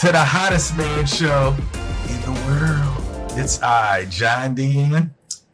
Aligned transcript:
to 0.00 0.06
the 0.06 0.24
hottest 0.24 0.74
man 0.78 1.04
show 1.04 1.54
in 2.08 2.20
the 2.22 2.32
world. 2.46 3.04
It's 3.38 3.60
I, 3.62 4.06
John 4.06 4.54
Dean, 4.54 5.10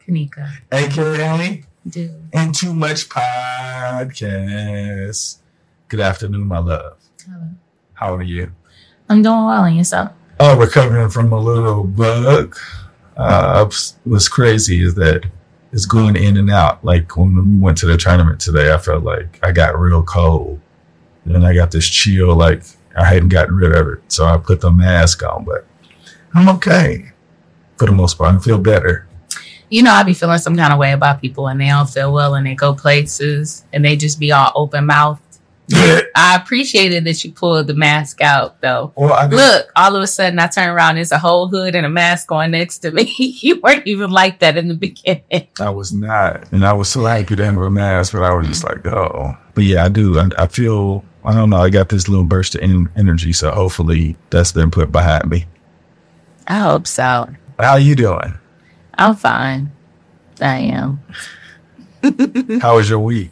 Kanika. 0.07 0.49
aka 0.71 1.63
Dude. 1.89 2.29
and 2.31 2.55
Too 2.55 2.73
Much 2.73 3.09
Podcast. 3.09 4.29
Good 5.89 5.99
afternoon, 5.99 6.47
my 6.47 6.59
love. 6.59 6.97
Hello. 7.25 7.47
How 7.95 8.15
are 8.15 8.23
you? 8.23 8.53
I'm 9.09 9.21
doing 9.21 9.43
well 9.45 9.65
and 9.65 9.75
yourself. 9.75 10.13
Oh, 10.39 10.57
recovering 10.57 11.09
from 11.09 11.33
a 11.33 11.39
little 11.39 11.83
bug. 11.83 12.55
Uh, 13.17 13.69
what's 14.05 14.29
crazy 14.29 14.81
is 14.81 14.95
that 14.95 15.25
it's 15.73 15.85
going 15.85 16.15
in 16.15 16.37
and 16.37 16.49
out. 16.49 16.85
Like 16.85 17.17
when 17.17 17.35
we 17.35 17.59
went 17.59 17.77
to 17.79 17.85
the 17.85 17.97
tournament 17.97 18.39
today, 18.39 18.73
I 18.73 18.77
felt 18.77 19.03
like 19.03 19.39
I 19.43 19.51
got 19.51 19.77
real 19.77 20.03
cold. 20.03 20.61
Then 21.25 21.43
I 21.43 21.53
got 21.53 21.71
this 21.71 21.89
chill, 21.89 22.33
like 22.33 22.63
I 22.97 23.05
hadn't 23.05 23.29
gotten 23.29 23.55
rid 23.55 23.75
of 23.75 23.87
it. 23.87 23.99
So 24.11 24.25
I 24.25 24.37
put 24.37 24.61
the 24.61 24.71
mask 24.71 25.23
on, 25.23 25.43
but 25.43 25.65
I'm 26.33 26.49
okay 26.49 27.11
for 27.77 27.85
the 27.85 27.91
most 27.91 28.17
part. 28.17 28.35
I 28.35 28.39
feel 28.39 28.57
better. 28.57 29.07
You 29.69 29.83
know, 29.83 29.91
I 29.91 30.03
be 30.03 30.13
feeling 30.13 30.39
some 30.39 30.55
kind 30.55 30.71
of 30.71 30.79
way 30.79 30.93
about 30.93 31.21
people 31.21 31.47
and 31.47 31.59
they 31.59 31.67
don't 31.67 31.89
feel 31.89 32.13
well 32.13 32.35
and 32.35 32.47
they 32.47 32.55
go 32.55 32.73
places 32.73 33.65
and 33.73 33.83
they 33.83 33.95
just 33.95 34.19
be 34.19 34.31
all 34.31 34.51
open 34.55 34.85
mouthed. 34.85 35.21
I 35.73 36.39
appreciated 36.41 37.03
that 37.03 37.23
you 37.23 37.31
pulled 37.31 37.67
the 37.67 37.73
mask 37.73 38.21
out 38.21 38.61
though. 38.61 38.93
well, 38.95 39.13
I 39.13 39.27
Look, 39.27 39.71
all 39.75 39.95
of 39.95 40.01
a 40.01 40.07
sudden 40.07 40.39
I 40.39 40.47
turn 40.47 40.69
around, 40.69 40.95
there's 40.95 41.11
a 41.11 41.19
whole 41.19 41.47
hood 41.47 41.75
and 41.75 41.85
a 41.85 41.89
mask 41.89 42.31
on 42.31 42.51
next 42.51 42.79
to 42.79 42.91
me. 42.91 43.13
you 43.17 43.59
weren't 43.59 43.85
even 43.85 44.09
like 44.09 44.39
that 44.39 44.57
in 44.57 44.69
the 44.69 44.73
beginning. 44.73 45.47
I 45.59 45.69
was 45.69 45.91
not, 45.91 46.51
and 46.51 46.65
I 46.65 46.73
was 46.73 46.89
so 46.89 47.03
happy 47.03 47.35
to 47.35 47.45
have 47.45 47.57
a 47.57 47.69
mask, 47.69 48.13
but 48.13 48.23
I 48.23 48.33
was 48.33 48.47
just 48.47 48.63
like, 48.63 48.85
oh. 48.87 49.37
But 49.53 49.65
yeah, 49.65 49.83
I 49.83 49.89
do. 49.89 50.17
I, 50.17 50.29
I 50.37 50.47
feel. 50.47 51.03
I 51.25 51.33
don't 51.33 51.49
know. 51.49 51.57
I 51.57 51.69
got 51.69 51.89
this 51.89 52.07
little 52.07 52.23
burst 52.23 52.55
of 52.55 52.61
en- 52.61 52.89
energy, 52.95 53.33
so 53.33 53.51
hopefully 53.51 54.15
that's 54.29 54.51
been 54.51 54.71
put 54.71 54.91
behind 54.91 55.29
me. 55.29 55.45
I 56.47 56.59
hope 56.59 56.87
so. 56.87 57.27
How 57.59 57.71
are 57.73 57.79
you 57.79 57.95
doing? 57.95 58.33
I'm 58.97 59.15
fine. 59.15 59.71
I 60.39 60.57
am. 60.57 60.99
How 62.61 62.77
was 62.77 62.89
your 62.89 62.99
week? 62.99 63.31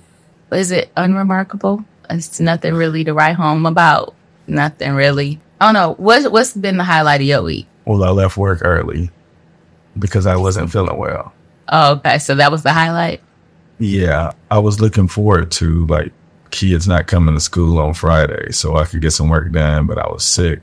is 0.52 0.72
it 0.72 0.90
unremarkable? 0.96 1.84
It's 2.10 2.40
nothing 2.40 2.74
really 2.76 3.04
to 3.04 3.14
write 3.14 3.36
home 3.36 3.66
about. 3.66 4.16
Nothing 4.48 4.94
really. 4.94 5.40
I 5.60 5.66
don't 5.66 5.74
know. 5.74 5.94
What's 5.96 6.28
what's 6.30 6.54
been 6.54 6.78
the 6.78 6.84
highlight 6.84 7.22
of 7.22 7.28
your 7.28 7.42
week? 7.42 7.68
Well, 7.86 8.04
I 8.04 8.10
left 8.10 8.38
work 8.38 8.62
early 8.64 9.10
because 9.98 10.26
I 10.26 10.36
wasn't 10.36 10.72
feeling 10.72 10.98
well. 10.98 11.34
Oh, 11.70 11.94
okay. 11.94 12.20
So 12.20 12.36
that 12.36 12.52
was 12.52 12.64
the 12.64 12.74
highlight. 12.74 13.22
Yeah, 13.80 14.32
I 14.50 14.60
was 14.60 14.80
looking 14.80 15.08
forward 15.08 15.52
to 15.54 15.86
like 15.88 16.14
kids 16.56 16.88
not 16.88 17.06
coming 17.06 17.36
to 17.36 17.42
school 17.42 17.78
on 17.80 17.94
Friday 17.94 18.52
so 18.52 18.78
I 18.78 18.86
could 18.86 19.02
get 19.02 19.12
some 19.12 19.30
work 19.30 19.52
done, 19.52 19.86
but 19.86 19.98
I 19.98 20.08
was 20.08 20.24
sick. 20.24 20.62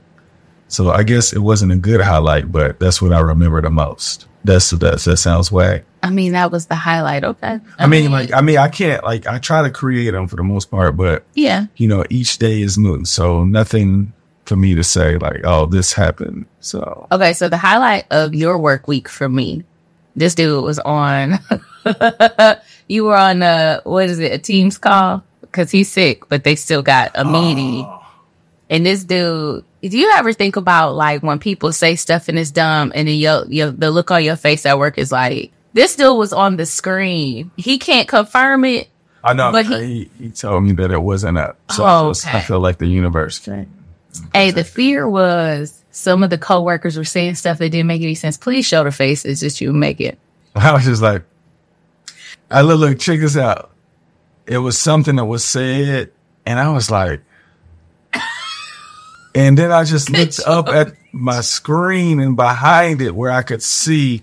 So 0.69 0.91
I 0.91 1.03
guess 1.03 1.35
it 1.35 1.39
wasn't 1.39 1.73
a 1.73 1.77
good 1.77 2.01
highlight, 2.01 2.51
but 2.51 2.81
that's 2.81 3.03
what 3.03 3.13
I 3.13 3.21
remember 3.21 3.61
the 3.61 3.71
most. 3.71 4.27
That's 4.43 4.71
that's 4.71 5.05
that 5.05 5.19
sounds 5.19 5.53
whack. 5.53 5.85
I 6.03 6.11
mean, 6.11 6.33
that 6.33 6.51
was 6.51 6.67
the 6.67 6.75
highlight. 6.75 7.23
Okay. 7.23 7.61
I 7.79 7.87
mean, 7.87 8.11
like, 8.11 8.33
I 8.33 8.41
mean, 8.41 8.59
I 8.59 8.69
can't, 8.69 9.05
like, 9.05 9.25
I 9.29 9.39
try 9.39 9.63
to 9.63 9.71
create 9.71 10.11
them 10.11 10.27
for 10.27 10.35
the 10.35 10.43
most 10.43 10.69
part, 10.69 10.97
but, 10.97 11.25
yeah. 11.35 11.67
you 11.77 11.87
know, 11.87 12.05
each 12.11 12.39
day 12.39 12.61
is 12.61 12.77
new. 12.77 13.05
So 13.05 13.45
nothing 13.45 14.13
for 14.45 14.57
me 14.57 14.75
to 14.75 14.83
say, 14.83 15.17
like, 15.19 15.43
oh, 15.45 15.67
this 15.67 15.93
happened. 15.93 16.47
So, 16.59 17.07
Okay. 17.13 17.35
So 17.35 17.49
the 17.49 17.57
highlight 17.57 18.07
of 18.11 18.35
your 18.35 18.59
work 18.59 18.89
week 18.89 19.09
for 19.09 19.29
me, 19.29 19.63
this 20.17 20.35
dude 20.35 20.65
was 20.65 20.81
on. 20.81 21.39
you 22.89 23.05
were 23.05 23.17
on 23.17 23.43
uh 23.43 23.81
what 23.85 24.09
is 24.09 24.19
it? 24.19 24.33
A 24.33 24.39
Teams 24.39 24.79
call 24.79 25.25
because 25.53 25.71
he's 25.71 25.91
sick, 25.93 26.29
but 26.29 26.43
they 26.45 26.57
still 26.57 26.83
got 26.83 27.13
a 27.15 27.25
meeting. 27.25 27.85
Oh. 27.87 27.99
And 28.71 28.87
this 28.87 29.05
dude, 29.05 29.65
do 29.83 29.99
you 29.99 30.11
ever 30.15 30.33
think 30.33 30.57
about 30.57 30.95
like 30.95 31.23
when 31.23 31.39
people 31.39 31.73
say 31.73 31.95
stuff 31.95 32.29
and 32.29 32.39
it's 32.39 32.51
dumb, 32.51 32.91
and 32.95 33.07
then 33.07 33.17
your, 33.17 33.45
your 33.47 33.71
the 33.71 33.91
look 33.91 34.11
on 34.11 34.25
your 34.25 34.37
face 34.37 34.65
at 34.65 34.79
work 34.79 34.97
is 34.99 35.13
like, 35.13 35.53
this 35.75 35.95
dude 35.97 36.17
was 36.17 36.33
on 36.33 36.57
the 36.57 36.67
screen. 36.67 37.51
He 37.57 37.79
can't 37.79 38.09
confirm 38.09 38.65
it. 38.65 38.89
I 39.25 39.35
know, 39.35 39.53
But 39.53 39.69
but 39.69 39.83
he, 39.83 40.11
he 40.19 40.31
told 40.31 40.65
me 40.65 40.73
that 40.73 40.91
it 40.91 41.01
wasn't 41.01 41.39
up. 41.39 41.59
So 41.71 41.85
Oh, 41.85 41.87
I, 41.87 42.11
okay. 42.11 42.39
I 42.39 42.41
feel 42.41 42.61
like 42.61 42.79
the 42.79 42.87
universe 42.87 43.39
came. 43.39 43.71
Hey, 44.35 44.51
the 44.51 44.65
fear 44.65 45.09
was 45.09 45.83
some 45.91 46.23
of 46.23 46.31
the 46.31 46.39
coworkers 46.39 46.97
were 46.97 47.05
saying 47.05 47.37
stuff 47.37 47.59
that 47.59 47.69
didn't 47.71 47.87
make 47.87 48.03
any 48.03 48.15
sense. 48.15 48.37
Please 48.37 48.67
show 48.67 48.85
the 48.85 48.91
faces 48.91 49.41
just 49.41 49.61
you 49.61 49.73
make 49.73 50.01
it. 50.01 50.19
I 50.55 50.73
was 50.73 50.85
just 50.85 51.03
like, 51.03 51.23
I 52.51 52.63
look, 52.63 52.81
look, 52.81 52.99
check 52.99 53.21
this 53.21 53.37
out. 53.37 53.71
It 54.47 54.59
was 54.59 54.79
something 54.79 55.17
that 55.17 55.25
was 55.25 55.45
said, 55.45 56.11
and 56.47 56.59
I 56.59 56.69
was 56.71 56.91
like, 56.91 57.21
and 59.35 59.57
then 59.57 59.73
I 59.73 59.85
just 59.85 60.11
looked 60.11 60.41
up 60.47 60.69
at 60.69 60.93
my 61.13 61.41
screen 61.41 62.21
and 62.21 62.37
behind 62.37 63.01
it 63.01 63.15
where 63.15 63.31
I 63.31 63.43
could 63.43 63.63
see 63.63 64.23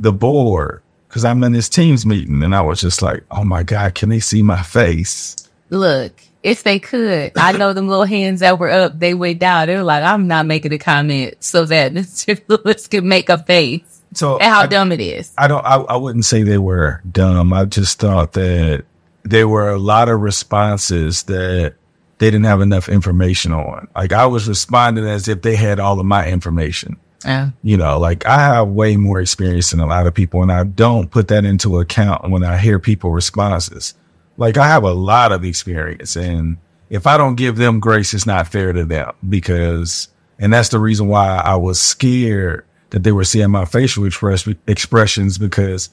the 0.00 0.12
board 0.12 0.82
because 1.08 1.24
I'm 1.24 1.44
in 1.44 1.52
this 1.52 1.68
Teams 1.68 2.04
meeting, 2.06 2.42
and 2.42 2.54
I 2.54 2.62
was 2.62 2.80
just 2.80 3.02
like, 3.02 3.24
oh 3.30 3.44
my 3.44 3.62
god, 3.62 3.94
can 3.94 4.08
they 4.08 4.20
see 4.20 4.42
my 4.42 4.62
face? 4.62 5.36
Look, 5.70 6.20
if 6.42 6.64
they 6.64 6.78
could, 6.78 7.32
I 7.36 7.52
know 7.52 7.72
them 7.72 7.86
little 7.88 8.04
hands 8.04 8.40
that 8.40 8.58
were 8.58 8.70
up, 8.70 8.98
they 8.98 9.14
went 9.14 9.38
down. 9.38 9.68
They 9.68 9.76
were 9.76 9.82
like, 9.82 10.02
I'm 10.02 10.26
not 10.26 10.46
making 10.46 10.72
a 10.72 10.78
comment 10.78 11.36
so 11.40 11.64
that 11.66 11.92
Mr. 11.92 12.40
Lewis 12.48 12.88
can 12.88 13.06
make 13.06 13.28
a 13.28 13.38
face. 13.38 14.00
So 14.14 14.34
And 14.38 14.52
how 14.52 14.62
I- 14.62 14.66
dumb 14.66 14.90
it 14.92 15.00
is. 15.00 15.32
I 15.38 15.46
don't. 15.48 15.64
I, 15.64 15.76
I 15.76 15.96
wouldn't 15.96 16.24
say 16.24 16.42
they 16.42 16.58
were 16.58 17.00
dumb. 17.10 17.52
I 17.52 17.64
just 17.66 17.98
thought 18.00 18.32
that 18.32 18.84
there 19.24 19.48
were 19.48 19.70
a 19.70 19.78
lot 19.78 20.08
of 20.08 20.20
responses 20.20 21.24
that 21.24 21.74
they 22.18 22.30
didn't 22.30 22.44
have 22.44 22.60
enough 22.60 22.88
information 22.88 23.52
on. 23.52 23.88
Like 23.94 24.12
I 24.12 24.26
was 24.26 24.48
responding 24.48 25.06
as 25.06 25.28
if 25.28 25.42
they 25.42 25.56
had 25.56 25.80
all 25.80 25.98
of 25.98 26.06
my 26.06 26.28
information. 26.28 26.96
Yeah. 27.24 27.50
You 27.62 27.76
know, 27.76 27.98
like 27.98 28.26
I 28.26 28.38
have 28.38 28.68
way 28.68 28.96
more 28.96 29.20
experience 29.20 29.70
than 29.70 29.80
a 29.80 29.86
lot 29.86 30.06
of 30.06 30.14
people, 30.14 30.42
and 30.42 30.50
I 30.50 30.64
don't 30.64 31.10
put 31.10 31.28
that 31.28 31.44
into 31.44 31.78
account 31.78 32.30
when 32.30 32.44
I 32.44 32.58
hear 32.58 32.78
people 32.78 33.10
responses. 33.10 33.94
Like 34.36 34.56
I 34.56 34.66
have 34.66 34.82
a 34.82 34.92
lot 34.92 35.30
of 35.30 35.44
experience, 35.44 36.16
and 36.16 36.56
if 36.90 37.06
I 37.06 37.16
don't 37.16 37.36
give 37.36 37.56
them 37.56 37.80
grace, 37.80 38.12
it's 38.12 38.26
not 38.26 38.48
fair 38.48 38.72
to 38.72 38.84
them 38.84 39.12
because, 39.28 40.08
and 40.38 40.52
that's 40.52 40.68
the 40.70 40.78
reason 40.78 41.08
why 41.08 41.36
I 41.36 41.56
was 41.56 41.80
scared 41.80 42.64
that 42.90 43.02
they 43.02 43.12
were 43.12 43.24
seeing 43.24 43.50
my 43.50 43.64
facial 43.64 44.04
express, 44.04 44.46
expressions 44.66 45.38
because 45.38 45.90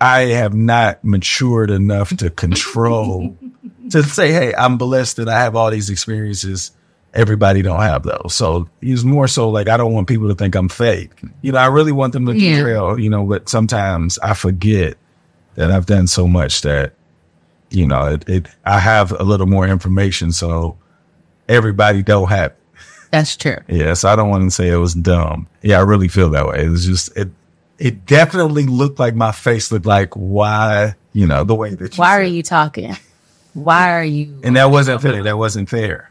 I 0.00 0.20
have 0.26 0.54
not 0.54 1.02
matured 1.04 1.70
enough 1.70 2.14
to 2.18 2.30
control 2.30 3.36
to 3.90 4.02
say, 4.02 4.32
Hey, 4.32 4.54
I'm 4.54 4.76
blessed 4.78 5.16
that 5.16 5.28
I 5.28 5.38
have 5.40 5.56
all 5.56 5.70
these 5.70 5.88
experiences. 5.90 6.72
Everybody 7.14 7.62
don't 7.62 7.80
have 7.80 8.02
those. 8.02 8.34
So 8.34 8.68
it's 8.82 9.04
more 9.04 9.26
so 9.26 9.48
like, 9.48 9.68
I 9.68 9.78
don't 9.78 9.94
want 9.94 10.06
people 10.06 10.28
to 10.28 10.34
think 10.34 10.54
I'm 10.54 10.68
fake. 10.68 11.12
You 11.40 11.52
know, 11.52 11.58
I 11.58 11.66
really 11.66 11.92
want 11.92 12.12
them 12.12 12.26
to 12.26 12.36
Yeah. 12.38 12.60
trail, 12.60 12.98
you 12.98 13.08
know, 13.08 13.24
but 13.24 13.48
sometimes 13.48 14.18
I 14.18 14.34
forget 14.34 14.98
that 15.54 15.70
I've 15.70 15.86
done 15.86 16.06
so 16.08 16.28
much 16.28 16.60
that, 16.60 16.92
you 17.70 17.86
know, 17.86 18.04
it, 18.06 18.28
it 18.28 18.48
I 18.66 18.78
have 18.80 19.12
a 19.12 19.22
little 19.22 19.46
more 19.46 19.66
information. 19.66 20.30
So 20.30 20.76
everybody 21.48 22.02
don't 22.02 22.28
have 22.28 22.50
it. 22.52 22.58
That's 23.12 23.36
true. 23.36 23.56
Yeah, 23.68 23.94
so 23.94 24.10
I 24.10 24.16
don't 24.16 24.28
want 24.28 24.44
to 24.44 24.50
say 24.50 24.68
it 24.68 24.76
was 24.76 24.92
dumb. 24.92 25.46
Yeah, 25.62 25.78
I 25.78 25.82
really 25.82 26.08
feel 26.08 26.28
that 26.30 26.46
way. 26.46 26.64
It 26.64 26.68
was 26.68 26.84
just 26.84 27.16
it. 27.16 27.30
It 27.78 28.06
definitely 28.06 28.66
looked 28.66 28.98
like 28.98 29.14
my 29.14 29.32
face 29.32 29.70
looked 29.70 29.86
like 29.86 30.14
why 30.14 30.94
you 31.12 31.26
know 31.26 31.44
the 31.44 31.54
way 31.54 31.74
that 31.74 31.96
you 31.96 32.00
Why 32.00 32.18
are 32.18 32.22
you 32.22 32.42
talking? 32.42 32.96
Why 33.54 33.92
are 33.92 34.04
you? 34.04 34.40
and 34.44 34.56
that 34.56 34.70
wasn't 34.70 35.00
fair. 35.02 35.22
That 35.22 35.38
wasn't 35.38 35.68
fair. 35.68 36.10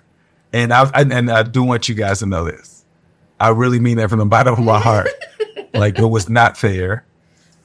And 0.53 0.74
I, 0.74 0.84
I 0.94 1.02
and 1.02 1.30
I 1.30 1.44
do 1.44 1.64
want 1.64 1.90
you 1.90 1.96
guys 1.96 2.20
to 2.20 2.26
know 2.26 2.46
this. 2.46 2.84
I 3.40 3.50
really 3.50 3.80
mean 3.80 3.98
that 3.98 4.09
from 4.09 4.20
the 4.20 4.26
bottom 4.26 4.53
of 4.53 4.59
my 4.59 4.80
heart. 4.80 5.09
like 5.74 6.00
it 6.00 6.06
was 6.06 6.30
not 6.30 6.58
fair, 6.58 7.03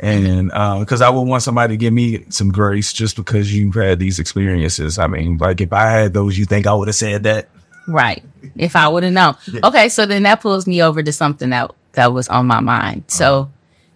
and 0.01 0.51
uh, 0.53 0.81
because 0.81 1.01
I 1.01 1.11
would 1.11 1.23
want 1.23 1.43
somebody 1.43 1.75
to 1.75 1.77
give 1.77 1.93
me 1.93 2.25
some 2.31 2.51
grace 2.51 2.93
just 2.93 3.17
because 3.17 3.55
you've 3.55 3.75
had 3.75 3.99
these 3.99 4.19
experiences. 4.19 4.99
I 4.99 5.07
mean, 5.07 5.39
like 5.39 5.61
if 5.61 5.73
I 5.73 5.91
had 5.91 6.15
those, 6.15 6.37
you 6.39 6.45
think 6.47 6.67
I 6.67 6.75
would 6.75 6.89
have 6.89 6.95
said 6.97 7.23
that? 7.25 7.49
Right. 7.87 8.23
If 8.57 8.77
I 8.77 8.89
would 8.89 9.03
have 9.03 9.13
known. 9.13 9.37
Okay, 9.65 9.89
so 9.89 10.07
then 10.07 10.25
that 10.25 10.41
pulls 10.41 10.67
me 10.67 10.83
over 10.83 11.03
to 11.03 11.13
something 11.13 11.51
that 11.51 11.71
that 11.93 12.13
was 12.13 12.29
on 12.29 12.47
my 12.47 12.61
mind. 12.61 13.05
So 13.09 13.51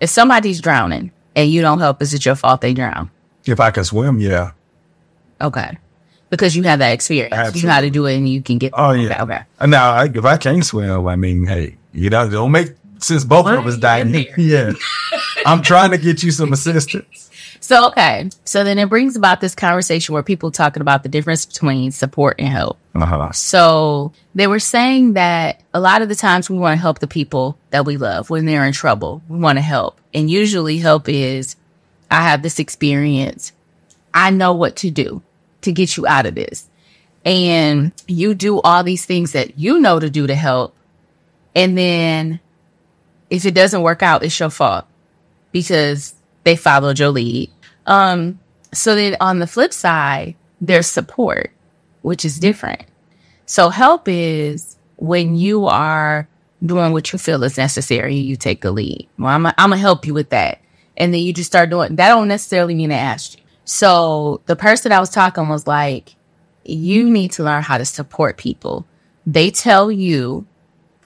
if 0.04 0.10
somebody's 0.10 0.60
drowning 0.60 1.10
and 1.34 1.50
you 1.50 1.62
don't 1.62 1.80
help, 1.80 2.02
is 2.02 2.12
it 2.12 2.24
your 2.26 2.34
fault 2.34 2.60
they 2.60 2.74
drown? 2.74 3.10
If 3.46 3.58
I 3.58 3.70
can 3.70 3.84
swim, 3.84 4.20
yeah. 4.20 4.52
Okay. 5.40 5.78
Because 6.28 6.54
you 6.54 6.62
have 6.64 6.78
that 6.78 6.92
experience. 6.92 7.56
You 7.56 7.66
know 7.66 7.72
how 7.72 7.80
to 7.80 7.90
do 7.90 8.04
it 8.06 8.16
and 8.16 8.28
you 8.28 8.42
can 8.42 8.58
get 8.58 8.72
Oh 8.76 8.92
yeah. 8.92 9.22
Okay. 9.22 9.34
okay. 9.34 9.66
Now, 9.66 9.92
I, 9.92 10.04
if 10.04 10.24
I 10.24 10.36
can't 10.36 10.64
swim, 10.64 11.06
I 11.06 11.16
mean, 11.16 11.46
hey, 11.46 11.76
you 11.92 12.10
know, 12.10 12.28
don't 12.28 12.52
make 12.52 12.68
since 12.98 13.24
both 13.24 13.46
of 13.46 13.66
us 13.66 13.78
died. 13.78 14.06
Yeah, 14.36 14.72
I'm 15.46 15.62
trying 15.62 15.90
to 15.92 15.98
get 15.98 16.22
you 16.22 16.30
some 16.30 16.52
assistance. 16.52 17.23
So 17.60 17.88
okay. 17.88 18.30
So 18.44 18.64
then 18.64 18.78
it 18.78 18.88
brings 18.88 19.16
about 19.16 19.40
this 19.40 19.54
conversation 19.54 20.12
where 20.12 20.22
people 20.22 20.50
talking 20.50 20.80
about 20.80 21.02
the 21.02 21.08
difference 21.08 21.46
between 21.46 21.90
support 21.90 22.36
and 22.38 22.48
help. 22.48 22.78
Uh 22.94 23.06
huh. 23.06 23.32
So 23.32 24.12
they 24.34 24.46
were 24.46 24.58
saying 24.58 25.14
that 25.14 25.62
a 25.72 25.80
lot 25.80 26.02
of 26.02 26.08
the 26.08 26.14
times 26.14 26.50
we 26.50 26.58
want 26.58 26.76
to 26.76 26.80
help 26.82 26.98
the 26.98 27.06
people 27.06 27.58
that 27.70 27.84
we 27.84 27.96
love 27.96 28.30
when 28.30 28.46
they're 28.46 28.64
in 28.64 28.72
trouble. 28.72 29.22
We 29.28 29.38
want 29.38 29.58
to 29.58 29.62
help. 29.62 30.00
And 30.12 30.30
usually 30.30 30.78
help 30.78 31.08
is, 31.08 31.56
I 32.10 32.22
have 32.22 32.42
this 32.42 32.58
experience. 32.58 33.52
I 34.12 34.30
know 34.30 34.52
what 34.52 34.76
to 34.76 34.90
do 34.90 35.22
to 35.62 35.72
get 35.72 35.96
you 35.96 36.06
out 36.06 36.26
of 36.26 36.34
this. 36.34 36.68
And 37.24 37.92
you 38.06 38.34
do 38.34 38.60
all 38.60 38.84
these 38.84 39.06
things 39.06 39.32
that 39.32 39.58
you 39.58 39.80
know 39.80 39.98
to 39.98 40.10
do 40.10 40.26
to 40.26 40.34
help. 40.34 40.74
And 41.54 41.76
then 41.76 42.40
if 43.30 43.44
it 43.44 43.54
doesn't 43.54 43.82
work 43.82 44.02
out, 44.02 44.22
it's 44.22 44.38
your 44.38 44.50
fault 44.50 44.84
because 45.50 46.14
they 46.44 46.56
followed 46.56 46.98
your 46.98 47.10
lead. 47.10 47.50
Um, 47.86 48.38
so 48.72 48.94
then 48.94 49.16
on 49.20 49.38
the 49.38 49.46
flip 49.46 49.72
side, 49.72 50.36
there's 50.60 50.86
support, 50.86 51.50
which 52.02 52.24
is 52.24 52.38
different. 52.38 52.84
So 53.46 53.68
help 53.68 54.08
is 54.08 54.76
when 54.96 55.34
you 55.34 55.66
are 55.66 56.28
doing 56.64 56.92
what 56.92 57.12
you 57.12 57.18
feel 57.18 57.42
is 57.44 57.58
necessary, 57.58 58.14
you 58.14 58.36
take 58.36 58.62
the 58.62 58.70
lead. 58.70 59.08
Well, 59.18 59.52
I'm 59.56 59.70
to 59.70 59.76
help 59.76 60.06
you 60.06 60.14
with 60.14 60.30
that. 60.30 60.60
And 60.96 61.12
then 61.12 61.20
you 61.20 61.32
just 61.32 61.50
start 61.50 61.70
doing 61.70 61.96
that 61.96 62.08
don't 62.08 62.28
necessarily 62.28 62.74
mean 62.74 62.90
to 62.90 62.94
ask 62.94 63.36
you. 63.36 63.44
So 63.64 64.40
the 64.46 64.56
person 64.56 64.92
I 64.92 65.00
was 65.00 65.10
talking 65.10 65.48
was 65.48 65.66
like, 65.66 66.14
you 66.64 67.10
need 67.10 67.32
to 67.32 67.42
learn 67.42 67.62
how 67.62 67.78
to 67.78 67.84
support 67.84 68.38
people. 68.38 68.86
They 69.26 69.50
tell 69.50 69.90
you 69.90 70.46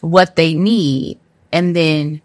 what 0.00 0.36
they 0.36 0.54
need 0.54 1.18
and 1.52 1.74
then 1.74 2.20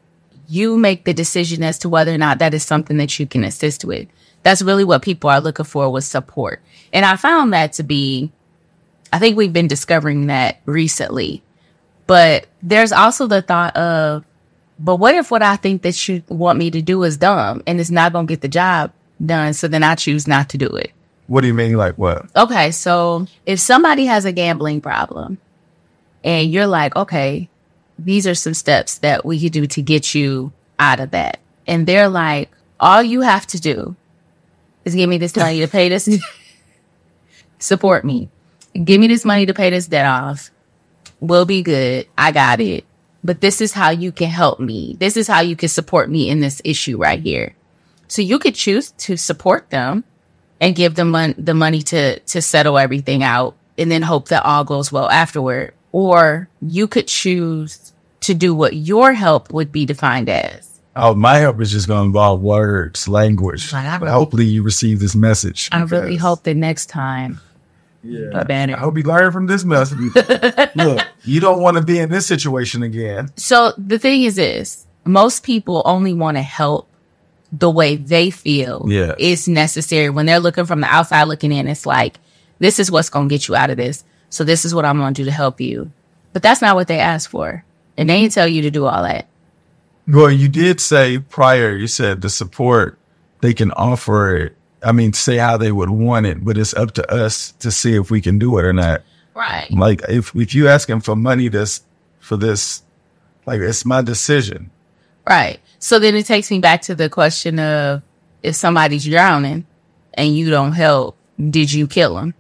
you 0.54 0.78
make 0.78 1.04
the 1.04 1.14
decision 1.16 1.64
as 1.64 1.80
to 1.80 1.90
whether 1.90 2.14
or 2.14 2.18
not 2.18 2.38
that 2.38 2.54
is 2.54 2.64
something 2.64 2.98
that 2.98 3.18
you 3.20 3.26
can 3.26 3.44
assist 3.44 3.84
with. 3.84 4.08
That's 4.44 4.62
really 4.62 4.84
what 4.84 5.02
people 5.02 5.32
are 5.32 5.42
looking 5.42 5.66
for 5.66 5.90
with 5.90 6.04
support. 6.04 6.62
And 6.94 7.06
I 7.06 7.16
found 7.16 7.54
that 7.54 7.74
to 7.74 7.84
be, 7.84 8.32
I 9.12 9.18
think 9.18 9.36
we've 9.36 9.52
been 9.52 9.68
discovering 9.68 10.28
that 10.28 10.62
recently. 10.68 11.42
But 12.06 12.46
there's 12.62 12.92
also 12.92 13.26
the 13.26 13.42
thought 13.42 13.76
of, 13.76 14.26
but 14.78 14.98
what 14.98 15.16
if 15.16 15.32
what 15.32 15.42
I 15.42 15.56
think 15.56 15.82
that 15.82 16.08
you 16.08 16.22
want 16.28 16.60
me 16.60 16.70
to 16.70 16.84
do 16.84 17.02
is 17.02 17.18
dumb 17.18 17.64
and 17.66 17.80
it's 17.80 17.90
not 17.90 18.14
going 18.14 18.28
to 18.28 18.32
get 18.32 18.42
the 18.42 18.48
job 18.48 18.92
done? 19.26 19.54
So 19.54 19.68
then 19.68 19.82
I 19.82 19.96
choose 19.96 20.28
not 20.28 20.50
to 20.50 20.58
do 20.60 20.68
it. 20.68 20.92
What 21.26 21.42
do 21.42 21.48
you 21.48 21.54
mean? 21.56 21.78
Like 21.78 21.98
what? 21.98 22.28
Okay. 22.36 22.70
So 22.70 23.26
if 23.48 23.60
somebody 23.60 24.06
has 24.06 24.26
a 24.26 24.32
gambling 24.32 24.82
problem 24.82 25.40
and 26.24 26.52
you're 26.52 26.68
like, 26.68 26.96
okay, 26.96 27.50
these 27.98 28.28
are 28.28 28.36
some 28.36 28.54
steps 28.54 28.98
that 29.00 29.26
we 29.26 29.40
could 29.40 29.52
do 29.52 29.68
to 29.68 29.82
get 29.82 30.16
you 30.16 30.52
out 30.80 31.00
of 31.00 31.12
that. 31.12 31.40
And 31.68 31.88
they're 31.88 32.10
like, 32.10 32.50
all 32.80 33.02
you 33.02 33.22
have 33.22 33.48
to 33.48 33.60
do 33.60 33.96
is 34.86 34.96
give 34.96 35.10
me 35.10 35.18
this 35.18 35.36
money 35.36 35.60
to 35.62 35.68
pay 35.68 35.90
this, 35.90 36.10
support 37.60 38.04
me. 38.04 38.30
Give 38.74 39.00
me 39.00 39.08
this 39.08 39.24
money 39.24 39.46
to 39.46 39.54
pay 39.54 39.70
this 39.70 39.88
debt 39.88 40.06
off. 40.06 40.52
We'll 41.20 41.46
be 41.46 41.62
good. 41.62 42.08
I 42.18 42.32
got 42.32 42.60
it. 42.60 42.86
But 43.24 43.40
this 43.40 43.62
is 43.62 43.72
how 43.72 43.92
you 43.92 44.12
can 44.12 44.30
help 44.30 44.60
me. 44.60 44.98
This 45.00 45.16
is 45.16 45.28
how 45.28 45.40
you 45.40 45.56
can 45.56 45.70
support 45.70 46.10
me 46.10 46.30
in 46.30 46.42
this 46.42 46.62
issue 46.66 46.98
right 46.98 47.20
here. 47.20 47.56
So 48.08 48.22
you 48.22 48.38
could 48.40 48.56
choose 48.56 48.92
to 48.92 49.16
support 49.16 49.70
them 49.70 50.04
and 50.60 50.76
give 50.76 50.96
them 50.96 51.12
mon- 51.12 51.36
the 51.38 51.54
money 51.54 51.82
to, 51.84 52.20
to 52.20 52.42
settle 52.42 52.78
everything 52.78 53.24
out 53.24 53.56
and 53.78 53.90
then 53.90 54.02
hope 54.02 54.28
that 54.28 54.44
all 54.44 54.64
goes 54.64 54.92
well 54.92 55.10
afterward. 55.10 55.74
Or 55.94 56.50
you 56.62 56.88
could 56.88 57.08
choose 57.08 57.94
to 58.22 58.34
do 58.34 58.54
what 58.54 58.76
your 58.76 59.14
help 59.14 59.54
would 59.54 59.72
be 59.72 59.86
defined 59.86 60.28
as. 60.28 60.70
Oh, 60.96 61.16
my 61.16 61.38
help 61.38 61.60
is 61.62 61.72
just 61.72 61.88
going 61.88 62.02
to 62.02 62.06
involve 62.08 62.42
words, 62.42 63.08
language. 63.08 63.72
Like, 63.72 64.02
really- 64.02 64.12
Hopefully, 64.12 64.46
you 64.46 64.62
receive 64.64 65.00
this 65.00 65.16
message. 65.16 65.70
I 65.72 65.82
really 65.84 66.18
hope 66.18 66.44
that 66.44 66.56
next 66.56 66.88
time 66.88 67.40
Yeah. 68.04 68.30
a. 68.34 68.76
I 68.76 68.80
hope 68.80 68.98
you 68.98 69.04
learn 69.04 69.32
from 69.32 69.48
this 69.48 69.64
message. 69.64 69.98
Look, 70.76 71.00
you 71.24 71.40
don't 71.40 71.62
want 71.62 71.78
to 71.78 71.84
be 71.84 71.98
in 72.00 72.10
this 72.10 72.26
situation 72.28 72.84
again. 72.84 73.32
So 73.38 73.74
the 73.78 73.98
thing 73.98 74.24
is 74.24 74.36
this, 74.36 74.86
most 75.06 75.44
people 75.44 75.82
only 75.86 76.14
want 76.14 76.38
to 76.38 76.44
help 76.44 76.88
the 77.52 77.70
way 77.72 77.96
they 77.96 78.30
feel 78.32 78.86
Yeah. 78.88 79.14
is 79.18 79.48
necessary. 79.48 80.10
When 80.10 80.26
they're 80.26 80.40
looking 80.40 80.66
from 80.66 80.82
the 80.82 80.88
outside 80.88 81.24
looking 81.24 81.52
in, 81.52 81.68
it's 81.68 81.86
like, 81.86 82.20
this 82.60 82.80
is 82.80 82.90
what's 82.92 83.10
going 83.10 83.30
to 83.30 83.34
get 83.36 83.48
you 83.48 83.56
out 83.56 83.70
of 83.70 83.78
this. 83.78 84.04
So 84.34 84.44
this 84.44 84.66
is 84.66 84.74
what 84.74 84.84
I'm 84.84 84.98
going 84.98 85.14
to 85.14 85.22
do 85.22 85.26
to 85.26 85.32
help 85.32 85.62
you. 85.62 85.92
But 86.34 86.42
that's 86.42 86.60
not 86.60 86.76
what 86.76 86.88
they 86.88 86.98
asked 86.98 87.28
for. 87.28 87.64
And 87.96 88.10
they 88.10 88.20
didn't 88.20 88.34
tell 88.34 88.48
you 88.48 88.64
to 88.64 88.72
do 88.72 88.88
all 88.88 89.04
that. 89.04 89.28
Well, 90.08 90.32
you 90.32 90.48
did 90.48 90.82
say 90.82 91.20
prior, 91.20 91.76
you 91.76 91.86
said 91.86 92.22
the 92.22 92.32
support, 92.32 92.98
they 93.42 93.54
can 93.54 93.70
offer 93.74 94.36
it. 94.36 94.58
I 94.82 94.92
mean, 94.92 95.14
say 95.14 95.38
how 95.38 95.58
they 95.58 95.72
would 95.72 95.92
want 95.92 96.26
it, 96.26 96.44
but 96.44 96.58
it's 96.58 96.74
up 96.74 96.94
to 96.94 97.14
us 97.14 97.52
to 97.60 97.70
see 97.70 97.96
if 97.96 98.10
we 98.10 98.22
can 98.22 98.40
do 98.40 98.58
it 98.58 98.66
or 98.66 98.74
not. 98.74 99.04
Right. 99.36 99.70
Like 99.70 100.02
if, 100.10 100.36
if 100.36 100.56
you 100.56 100.68
asking 100.68 101.02
for 101.02 101.16
money 101.16 101.48
this, 101.48 101.82
for 102.20 102.36
this, 102.36 102.82
like 103.46 103.62
it's 103.62 103.86
my 103.86 104.02
decision. 104.02 104.72
Right. 105.30 105.60
So 105.78 106.00
then 106.00 106.16
it 106.16 106.26
takes 106.26 106.50
me 106.50 106.58
back 106.58 106.82
to 106.84 106.96
the 106.96 107.08
question 107.08 107.60
of 107.60 108.02
if 108.42 108.56
somebody's 108.56 109.06
drowning 109.06 109.68
and 110.16 110.36
you 110.36 110.50
don't 110.50 110.72
help, 110.72 111.18
did 111.38 111.72
you 111.72 111.86
kill 111.86 112.16
them? 112.16 112.34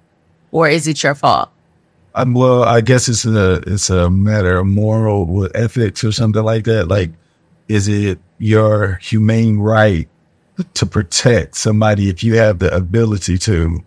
Or 0.51 0.68
is 0.68 0.88
it 0.88 1.04
your 1.04 1.13
fault? 1.13 1.52
Um, 2.15 2.33
well, 2.33 2.63
I 2.63 2.81
guess 2.81 3.10
it's 3.10 3.25
a 3.25 3.62
it's 3.65 3.89
a 3.89 4.10
matter 4.10 4.57
of 4.57 4.68
moral 4.68 5.50
ethics 5.56 6.04
or 6.04 6.12
something 6.12 6.44
like 6.44 6.65
that. 6.65 6.88
Like, 6.88 7.12
is 7.68 7.88
it 7.88 8.19
your 8.38 8.95
humane 8.95 9.57
right 9.57 10.07
to 10.75 10.86
protect 10.86 11.56
somebody 11.56 12.10
if 12.10 12.24
you 12.24 12.36
have 12.36 12.60
the 12.60 12.74
ability 12.75 13.39
to, 13.39 13.83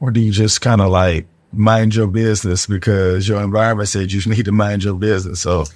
or 0.00 0.10
do 0.10 0.20
you 0.20 0.32
just 0.32 0.60
kind 0.60 0.80
of 0.80 0.90
like 0.90 1.26
mind 1.52 1.94
your 1.94 2.08
business 2.08 2.66
because 2.66 3.28
your 3.28 3.40
environment 3.40 3.88
said 3.88 4.10
you 4.10 4.20
need 4.30 4.46
to 4.46 4.52
mind 4.52 4.82
your 4.82 4.94
business? 4.94 5.40
So, 5.40 5.66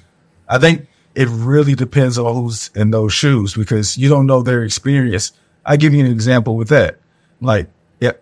I 0.49 0.59
think 0.59 0.89
it 1.15 1.29
really 1.29 1.77
depends 1.77 2.19
on 2.19 2.35
who's 2.35 2.71
in 2.75 2.91
those 2.91 3.13
shoes 3.13 3.55
because 3.55 3.97
you 3.97 4.09
don't 4.09 4.27
know 4.27 4.43
their 4.43 4.65
experience. 4.65 5.33
I 5.65 5.77
give 5.77 5.95
you 5.95 6.05
an 6.05 6.11
example 6.11 6.57
with 6.57 6.69
that. 6.69 6.99
Like, 7.41 7.69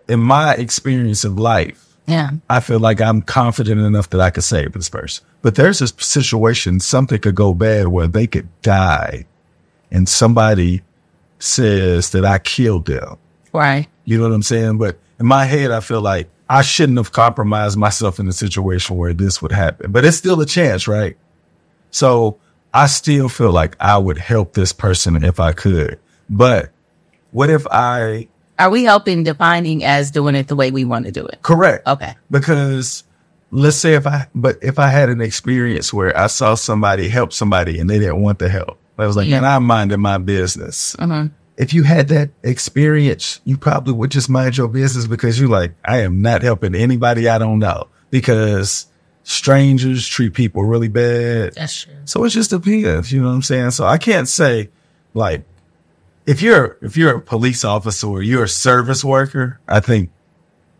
in 0.07 0.19
my 0.19 0.53
experience 0.53 1.23
of 1.23 1.39
life. 1.39 1.92
Yeah. 2.05 2.31
I 2.49 2.59
feel 2.59 2.79
like 2.79 3.01
I'm 3.01 3.21
confident 3.21 3.79
enough 3.81 4.09
that 4.09 4.21
I 4.21 4.29
could 4.29 4.43
save 4.43 4.73
this 4.73 4.89
person. 4.89 5.25
But 5.41 5.55
there's 5.55 5.81
a 5.81 5.87
situation, 5.87 6.79
something 6.79 7.19
could 7.19 7.35
go 7.35 7.53
bad 7.53 7.87
where 7.87 8.07
they 8.07 8.27
could 8.27 8.49
die 8.61 9.25
and 9.91 10.09
somebody 10.09 10.81
says 11.39 12.09
that 12.11 12.25
I 12.25 12.39
killed 12.39 12.85
them. 12.85 13.17
Right. 13.53 13.87
You 14.05 14.17
know 14.17 14.23
what 14.23 14.33
I'm 14.33 14.43
saying? 14.43 14.77
But 14.77 14.97
in 15.19 15.25
my 15.25 15.45
head, 15.45 15.71
I 15.71 15.79
feel 15.79 16.01
like 16.01 16.29
I 16.49 16.61
shouldn't 16.61 16.97
have 16.97 17.11
compromised 17.11 17.77
myself 17.77 18.19
in 18.19 18.27
a 18.27 18.33
situation 18.33 18.97
where 18.97 19.13
this 19.13 19.41
would 19.41 19.51
happen, 19.51 19.91
but 19.91 20.03
it's 20.03 20.17
still 20.17 20.41
a 20.41 20.45
chance, 20.45 20.87
right? 20.87 21.15
So 21.91 22.39
I 22.73 22.87
still 22.87 23.29
feel 23.29 23.51
like 23.51 23.75
I 23.79 23.97
would 23.97 24.17
help 24.17 24.53
this 24.53 24.73
person 24.73 25.23
if 25.23 25.39
I 25.39 25.53
could. 25.53 25.99
But 26.29 26.71
what 27.31 27.49
if 27.49 27.65
I 27.71 28.27
Are 28.63 28.69
we 28.69 28.85
helping 28.85 29.23
defining 29.23 29.83
as 29.83 30.09
doing 30.09 30.35
it 30.35 30.47
the 30.47 30.55
way 30.55 30.71
we 30.71 30.85
want 30.85 31.05
to 31.05 31.11
do 31.11 31.25
it? 31.25 31.39
correct? 31.41 31.85
Okay. 31.85 32.15
because 32.31 33.03
let's 33.51 33.75
say 33.75 33.95
if 33.95 34.07
I, 34.07 34.27
but 34.33 34.57
if 34.61 34.79
I 34.79 34.87
had 34.87 35.09
an 35.09 35.19
experience 35.19 35.93
where 35.93 36.17
I 36.17 36.27
saw 36.27 36.55
somebody 36.55 37.09
help 37.09 37.33
somebody 37.33 37.77
and 37.79 37.89
they 37.89 37.99
didn't 37.99 38.21
want 38.21 38.39
the 38.39 38.47
help, 38.47 38.79
I 38.97 39.05
was 39.05 39.17
like, 39.17 39.27
Yeah. 39.27 39.37
and 39.37 39.45
I'm 39.45 39.63
minding 39.65 39.99
my 39.99 40.17
business. 40.17 40.95
Uh-huh. 40.97 41.25
If 41.57 41.73
you 41.73 41.83
had 41.83 42.07
that 42.07 42.29
experience, 42.41 43.41
you 43.43 43.57
probably 43.57 43.93
would 43.93 44.11
just 44.11 44.29
mind 44.29 44.55
your 44.57 44.69
business 44.69 45.05
because 45.07 45.39
you're 45.39 45.49
like, 45.49 45.73
I 45.83 45.97
am 45.99 46.21
not 46.21 46.41
helping 46.41 46.73
anybody 46.73 47.27
I 47.27 47.37
don't 47.37 47.59
know 47.59 47.89
because 48.11 48.87
strangers 49.23 50.07
treat 50.07 50.33
people 50.33 50.63
really 50.63 50.87
bad. 50.87 51.53
That's 51.55 51.83
true. 51.83 51.93
So 52.05 52.23
it 52.23 52.29
just 52.29 52.49
depends, 52.51 53.11
you 53.11 53.21
know 53.21 53.27
what 53.27 53.35
I'm 53.35 53.41
saying? 53.41 53.71
So 53.71 53.85
I 53.85 53.97
can't 53.97 54.27
say 54.27 54.69
like, 55.13 55.43
if 56.25 56.41
you're, 56.41 56.77
if 56.81 56.95
you're 56.97 57.15
a 57.17 57.21
police 57.21 57.63
officer 57.65 58.07
or 58.07 58.21
you're 58.21 58.43
a 58.45 58.49
service 58.49 59.03
worker, 59.03 59.59
I 59.67 59.79
think, 59.79 60.09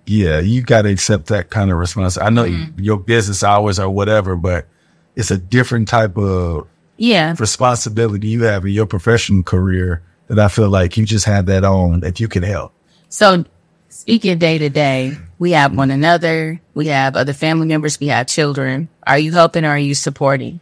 yeah, 0.06 0.40
you 0.40 0.62
got 0.62 0.84
to 0.84 0.90
accept 0.90 1.28
that 1.28 1.50
kind 1.50 1.72
of 1.72 1.78
response. 1.78 2.18
I 2.18 2.30
know 2.30 2.44
you- 2.44 2.74
your 2.78 2.98
business 2.98 3.44
hours 3.44 3.80
or 3.80 3.90
whatever, 3.90 4.36
but 4.36 4.68
it's 5.16 5.32
a 5.32 5.38
different 5.38 5.88
type 5.88 6.18
of 6.18 6.68
Yeah. 6.98 7.36
responsibility 7.38 8.28
you 8.28 8.44
have 8.44 8.66
in 8.66 8.72
your 8.72 8.86
professional 8.86 9.44
career 9.44 10.02
that 10.28 10.40
I 10.40 10.48
feel 10.48 10.70
like 10.70 10.98
you 10.98 11.06
just 11.06 11.26
have 11.26 11.46
that 11.48 11.64
on 11.64 12.00
that 12.02 12.20
you 12.20 12.28
can 12.28 12.44
help. 12.44 12.72
So 13.10 13.46
speaking 13.90 14.38
day 14.40 14.58
to 14.58 14.70
day, 14.70 15.18
we 15.40 15.52
have 15.52 15.76
one 15.76 15.92
another, 15.92 16.60
we 16.74 16.88
have 16.88 17.16
other 17.16 17.34
family 17.34 17.68
members, 17.68 18.00
we 18.00 18.08
have 18.08 18.28
children. 18.28 18.88
Are 19.06 19.20
you 19.20 19.32
helping 19.34 19.66
or 19.66 19.70
are 19.70 19.78
you 19.78 19.94
supporting? 19.96 20.60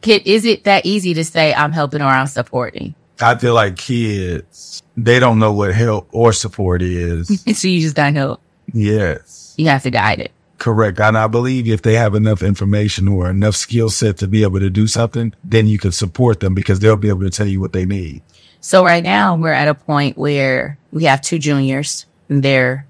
Kid, 0.00 0.22
is 0.26 0.44
it 0.44 0.64
that 0.64 0.84
easy 0.84 1.14
to 1.14 1.24
say 1.24 1.54
I'm 1.54 1.72
helping 1.72 2.00
or 2.02 2.06
I'm 2.06 2.26
supporting? 2.26 2.94
I 3.22 3.36
feel 3.38 3.54
like 3.54 3.76
kids, 3.76 4.82
they 4.96 5.18
don't 5.18 5.38
know 5.38 5.52
what 5.52 5.74
help 5.74 6.08
or 6.12 6.32
support 6.32 6.82
is. 6.82 7.28
so 7.58 7.68
you 7.68 7.80
just 7.80 7.96
don't 7.96 8.14
help. 8.14 8.40
yes. 8.72 9.54
You 9.56 9.68
have 9.68 9.82
to 9.82 9.90
guide 9.90 10.18
it. 10.20 10.32
Correct. 10.58 11.00
And 11.00 11.18
I 11.18 11.26
believe 11.26 11.66
if 11.66 11.82
they 11.82 11.94
have 11.94 12.14
enough 12.14 12.40
information 12.40 13.08
or 13.08 13.28
enough 13.28 13.56
skill 13.56 13.90
set 13.90 14.18
to 14.18 14.28
be 14.28 14.44
able 14.44 14.60
to 14.60 14.70
do 14.70 14.86
something, 14.86 15.34
then 15.42 15.66
you 15.66 15.76
can 15.76 15.90
support 15.90 16.38
them 16.38 16.54
because 16.54 16.78
they'll 16.78 16.96
be 16.96 17.08
able 17.08 17.22
to 17.22 17.30
tell 17.30 17.48
you 17.48 17.60
what 17.60 17.72
they 17.72 17.84
need. 17.84 18.22
So 18.60 18.84
right 18.84 19.02
now 19.02 19.34
we're 19.34 19.52
at 19.52 19.66
a 19.66 19.74
point 19.74 20.16
where 20.16 20.78
we 20.92 21.02
have 21.04 21.20
two 21.20 21.40
juniors 21.40 22.06
and 22.28 22.44
they're 22.44 22.86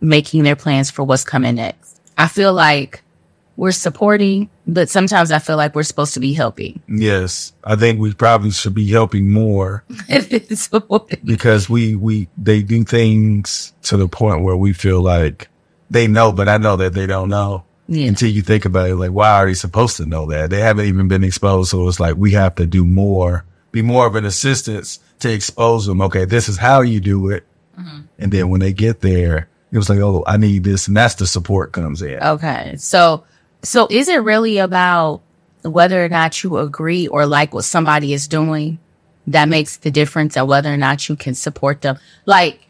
making 0.00 0.42
their 0.42 0.56
plans 0.56 0.90
for 0.90 1.04
what's 1.04 1.22
coming 1.22 1.54
next. 1.54 2.00
I 2.18 2.26
feel 2.26 2.52
like 2.52 3.03
we're 3.56 3.72
supporting, 3.72 4.50
but 4.66 4.88
sometimes 4.88 5.30
I 5.30 5.38
feel 5.38 5.56
like 5.56 5.74
we're 5.74 5.84
supposed 5.84 6.14
to 6.14 6.20
be 6.20 6.32
helping. 6.32 6.82
Yes. 6.88 7.52
I 7.62 7.76
think 7.76 8.00
we 8.00 8.12
probably 8.12 8.50
should 8.50 8.74
be 8.74 8.90
helping 8.90 9.30
more 9.30 9.84
because 11.24 11.70
we, 11.70 11.94
we, 11.94 12.28
they 12.36 12.62
do 12.62 12.84
things 12.84 13.72
to 13.82 13.96
the 13.96 14.08
point 14.08 14.42
where 14.42 14.56
we 14.56 14.72
feel 14.72 15.02
like 15.02 15.48
they 15.90 16.08
know, 16.08 16.32
but 16.32 16.48
I 16.48 16.56
know 16.56 16.76
that 16.76 16.94
they 16.94 17.06
don't 17.06 17.28
know. 17.28 17.64
Yeah. 17.86 18.06
until 18.06 18.30
you 18.30 18.40
think 18.40 18.64
about 18.64 18.88
it. 18.88 18.96
Like, 18.96 19.10
why 19.10 19.28
are 19.32 19.46
they 19.46 19.52
supposed 19.52 19.98
to 19.98 20.06
know 20.06 20.24
that? 20.30 20.48
They 20.48 20.60
haven't 20.60 20.86
even 20.86 21.06
been 21.06 21.22
exposed. 21.22 21.70
So 21.70 21.86
it's 21.86 22.00
like, 22.00 22.16
we 22.16 22.30
have 22.30 22.54
to 22.54 22.64
do 22.64 22.82
more, 22.82 23.44
be 23.72 23.82
more 23.82 24.06
of 24.06 24.14
an 24.14 24.24
assistance 24.24 25.00
to 25.18 25.30
expose 25.30 25.84
them. 25.84 26.00
Okay. 26.00 26.24
This 26.24 26.48
is 26.48 26.56
how 26.56 26.80
you 26.80 26.98
do 26.98 27.28
it. 27.28 27.44
Mm-hmm. 27.78 28.00
And 28.18 28.32
then 28.32 28.48
when 28.48 28.60
they 28.60 28.72
get 28.72 29.00
there, 29.02 29.50
it 29.70 29.76
was 29.76 29.90
like, 29.90 29.98
oh, 29.98 30.24
I 30.26 30.38
need 30.38 30.64
this. 30.64 30.88
And 30.88 30.96
that's 30.96 31.16
the 31.16 31.26
support 31.26 31.72
comes 31.72 32.00
in. 32.00 32.22
Okay. 32.22 32.76
So, 32.78 33.24
so 33.64 33.88
is 33.90 34.08
it 34.08 34.22
really 34.22 34.58
about 34.58 35.22
whether 35.62 36.04
or 36.04 36.08
not 36.08 36.42
you 36.42 36.58
agree 36.58 37.06
or 37.08 37.26
like 37.26 37.54
what 37.54 37.64
somebody 37.64 38.12
is 38.12 38.28
doing 38.28 38.78
that 39.26 39.48
makes 39.48 39.78
the 39.78 39.90
difference 39.90 40.36
and 40.36 40.46
whether 40.46 40.72
or 40.72 40.76
not 40.76 41.08
you 41.08 41.16
can 41.16 41.34
support 41.34 41.80
them? 41.80 41.98
Like, 42.26 42.66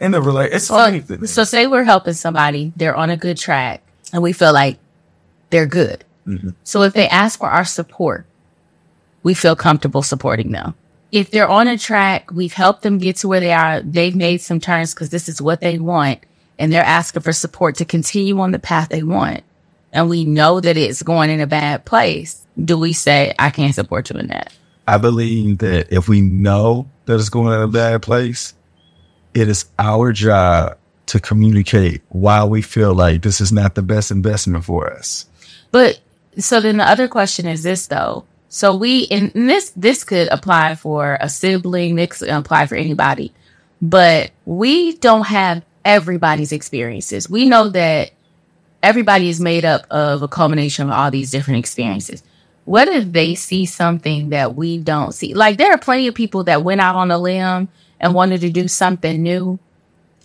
In 0.00 0.12
the 0.12 0.22
relate, 0.22 0.52
it's 0.52 0.66
so, 0.66 1.00
so 1.24 1.44
say 1.44 1.66
we're 1.66 1.84
helping 1.84 2.14
somebody, 2.14 2.72
they're 2.76 2.96
on 2.96 3.10
a 3.10 3.16
good 3.16 3.36
track 3.36 3.82
and 4.12 4.22
we 4.22 4.32
feel 4.32 4.52
like 4.52 4.78
they're 5.50 5.66
good. 5.66 6.04
Mm-hmm. 6.26 6.50
So 6.64 6.82
if 6.82 6.92
they 6.92 7.08
ask 7.08 7.38
for 7.38 7.50
our 7.50 7.64
support, 7.64 8.26
we 9.22 9.34
feel 9.34 9.56
comfortable 9.56 10.02
supporting 10.02 10.52
them. 10.52 10.74
If 11.10 11.30
they're 11.30 11.48
on 11.48 11.68
a 11.68 11.78
track, 11.78 12.30
we've 12.30 12.52
helped 12.52 12.82
them 12.82 12.98
get 12.98 13.16
to 13.16 13.28
where 13.28 13.40
they 13.40 13.52
are. 13.52 13.80
They've 13.80 14.14
made 14.14 14.42
some 14.42 14.60
turns 14.60 14.94
because 14.94 15.10
this 15.10 15.28
is 15.28 15.40
what 15.40 15.60
they 15.60 15.78
want 15.78 16.20
and 16.58 16.72
they're 16.72 16.82
asking 16.82 17.22
for 17.22 17.32
support 17.32 17.76
to 17.76 17.84
continue 17.84 18.38
on 18.40 18.50
the 18.50 18.58
path 18.58 18.88
they 18.88 19.02
want. 19.02 19.42
And 19.98 20.08
we 20.08 20.24
know 20.24 20.60
that 20.60 20.76
it's 20.76 21.02
going 21.02 21.28
in 21.28 21.40
a 21.40 21.46
bad 21.48 21.84
place. 21.84 22.46
Do 22.56 22.78
we 22.78 22.92
say, 22.92 23.34
I 23.36 23.50
can't 23.50 23.74
support 23.74 24.08
you 24.10 24.16
in 24.20 24.28
that? 24.28 24.54
I 24.86 24.96
believe 24.96 25.58
that 25.58 25.92
if 25.92 26.08
we 26.08 26.20
know 26.20 26.88
that 27.06 27.16
it's 27.16 27.30
going 27.30 27.52
in 27.52 27.62
a 27.62 27.66
bad 27.66 28.00
place, 28.00 28.54
it 29.34 29.48
is 29.48 29.64
our 29.76 30.12
job 30.12 30.78
to 31.06 31.18
communicate 31.18 32.02
why 32.10 32.44
we 32.44 32.62
feel 32.62 32.94
like 32.94 33.22
this 33.22 33.40
is 33.40 33.50
not 33.50 33.74
the 33.74 33.82
best 33.82 34.12
investment 34.12 34.64
for 34.64 34.88
us. 34.92 35.26
But 35.72 35.98
so 36.38 36.60
then 36.60 36.76
the 36.76 36.88
other 36.88 37.08
question 37.08 37.48
is 37.48 37.64
this 37.64 37.88
though. 37.88 38.24
So 38.48 38.76
we 38.76 39.08
and 39.10 39.32
this 39.34 39.70
this 39.70 40.04
could 40.04 40.28
apply 40.28 40.76
for 40.76 41.18
a 41.20 41.28
sibling, 41.28 41.96
this 41.96 42.18
could 42.18 42.28
apply 42.28 42.66
for 42.66 42.76
anybody. 42.76 43.32
But 43.82 44.30
we 44.44 44.92
don't 44.98 45.26
have 45.26 45.64
everybody's 45.84 46.52
experiences. 46.52 47.28
We 47.28 47.48
know 47.48 47.70
that 47.70 48.12
everybody 48.82 49.28
is 49.28 49.40
made 49.40 49.64
up 49.64 49.86
of 49.90 50.22
a 50.22 50.28
culmination 50.28 50.88
of 50.88 50.92
all 50.92 51.10
these 51.10 51.30
different 51.30 51.58
experiences. 51.58 52.22
What 52.64 52.88
if 52.88 53.12
they 53.12 53.34
see 53.34 53.64
something 53.66 54.30
that 54.30 54.54
we 54.54 54.78
don't 54.78 55.12
see? 55.12 55.34
Like 55.34 55.56
there 55.56 55.72
are 55.72 55.78
plenty 55.78 56.06
of 56.06 56.14
people 56.14 56.44
that 56.44 56.62
went 56.62 56.80
out 56.80 56.96
on 56.96 57.10
a 57.10 57.18
limb 57.18 57.68
and 57.98 58.14
wanted 58.14 58.42
to 58.42 58.50
do 58.50 58.68
something 58.68 59.22
new 59.22 59.58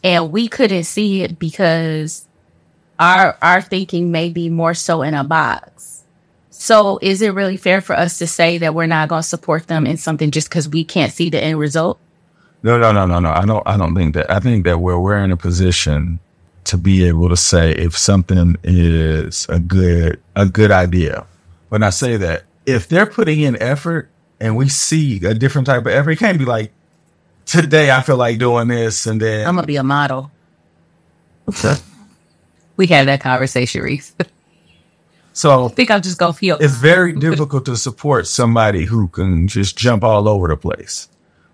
and 0.03 0.31
we 0.31 0.47
couldn't 0.47 0.83
see 0.83 1.21
it 1.21 1.39
because 1.39 2.27
our 2.99 3.37
our 3.41 3.61
thinking 3.61 4.11
may 4.11 4.29
be 4.29 4.49
more 4.49 4.73
so 4.73 5.01
in 5.01 5.13
a 5.13 5.23
box. 5.23 6.03
So 6.49 6.99
is 7.01 7.21
it 7.21 7.33
really 7.33 7.57
fair 7.57 7.81
for 7.81 7.93
us 7.93 8.17
to 8.19 8.27
say 8.27 8.57
that 8.59 8.75
we're 8.75 8.85
not 8.85 9.09
going 9.09 9.21
to 9.21 9.27
support 9.27 9.67
them 9.67 9.87
in 9.87 9.97
something 9.97 10.31
just 10.31 10.49
because 10.49 10.69
we 10.69 10.83
can't 10.83 11.11
see 11.11 11.29
the 11.29 11.41
end 11.41 11.59
result? 11.59 11.99
No, 12.61 12.77
no, 12.77 12.91
no, 12.91 13.05
no, 13.05 13.19
no. 13.19 13.31
I 13.31 13.45
don't. 13.45 13.63
I 13.65 13.75
don't 13.75 13.95
think 13.95 14.13
that. 14.15 14.31
I 14.31 14.39
think 14.39 14.65
that 14.65 14.79
where 14.79 14.99
we're 14.99 15.17
in 15.17 15.31
a 15.31 15.37
position 15.37 16.19
to 16.65 16.77
be 16.77 17.05
able 17.07 17.29
to 17.29 17.37
say 17.37 17.71
if 17.71 17.97
something 17.97 18.57
is 18.63 19.45
a 19.49 19.59
good 19.59 20.19
a 20.35 20.45
good 20.45 20.71
idea. 20.71 21.25
When 21.69 21.83
I 21.83 21.89
say 21.89 22.17
that, 22.17 22.43
if 22.65 22.87
they're 22.87 23.05
putting 23.05 23.41
in 23.41 23.61
effort 23.61 24.09
and 24.39 24.55
we 24.55 24.69
see 24.69 25.23
a 25.25 25.33
different 25.33 25.67
type 25.67 25.81
of 25.81 25.87
effort, 25.87 26.11
it 26.11 26.19
can't 26.19 26.37
be 26.37 26.45
like 26.45 26.71
today 27.45 27.91
I 27.91 28.01
feel 28.01 28.17
like 28.17 28.37
doing 28.37 28.67
this 28.67 29.05
and 29.05 29.21
then 29.21 29.47
I'm 29.47 29.55
gonna 29.55 29.67
be 29.67 29.77
a 29.77 29.83
model. 29.83 30.31
Okay. 31.49 31.75
We 32.77 32.87
had 32.87 33.07
that 33.07 33.21
conversation, 33.21 33.81
Reese. 33.81 34.15
So 35.33 35.65
I 35.65 35.69
think 35.69 35.89
I'll 35.89 35.99
just 35.99 36.19
gonna 36.19 36.33
feel. 36.33 36.57
it's 36.59 36.75
very 36.75 37.13
difficult 37.13 37.65
to 37.65 37.75
support 37.75 38.27
somebody 38.27 38.85
who 38.85 39.07
can 39.07 39.47
just 39.47 39.75
jump 39.75 40.03
all 40.03 40.27
over 40.27 40.47
the 40.47 40.55
place. 40.55 41.09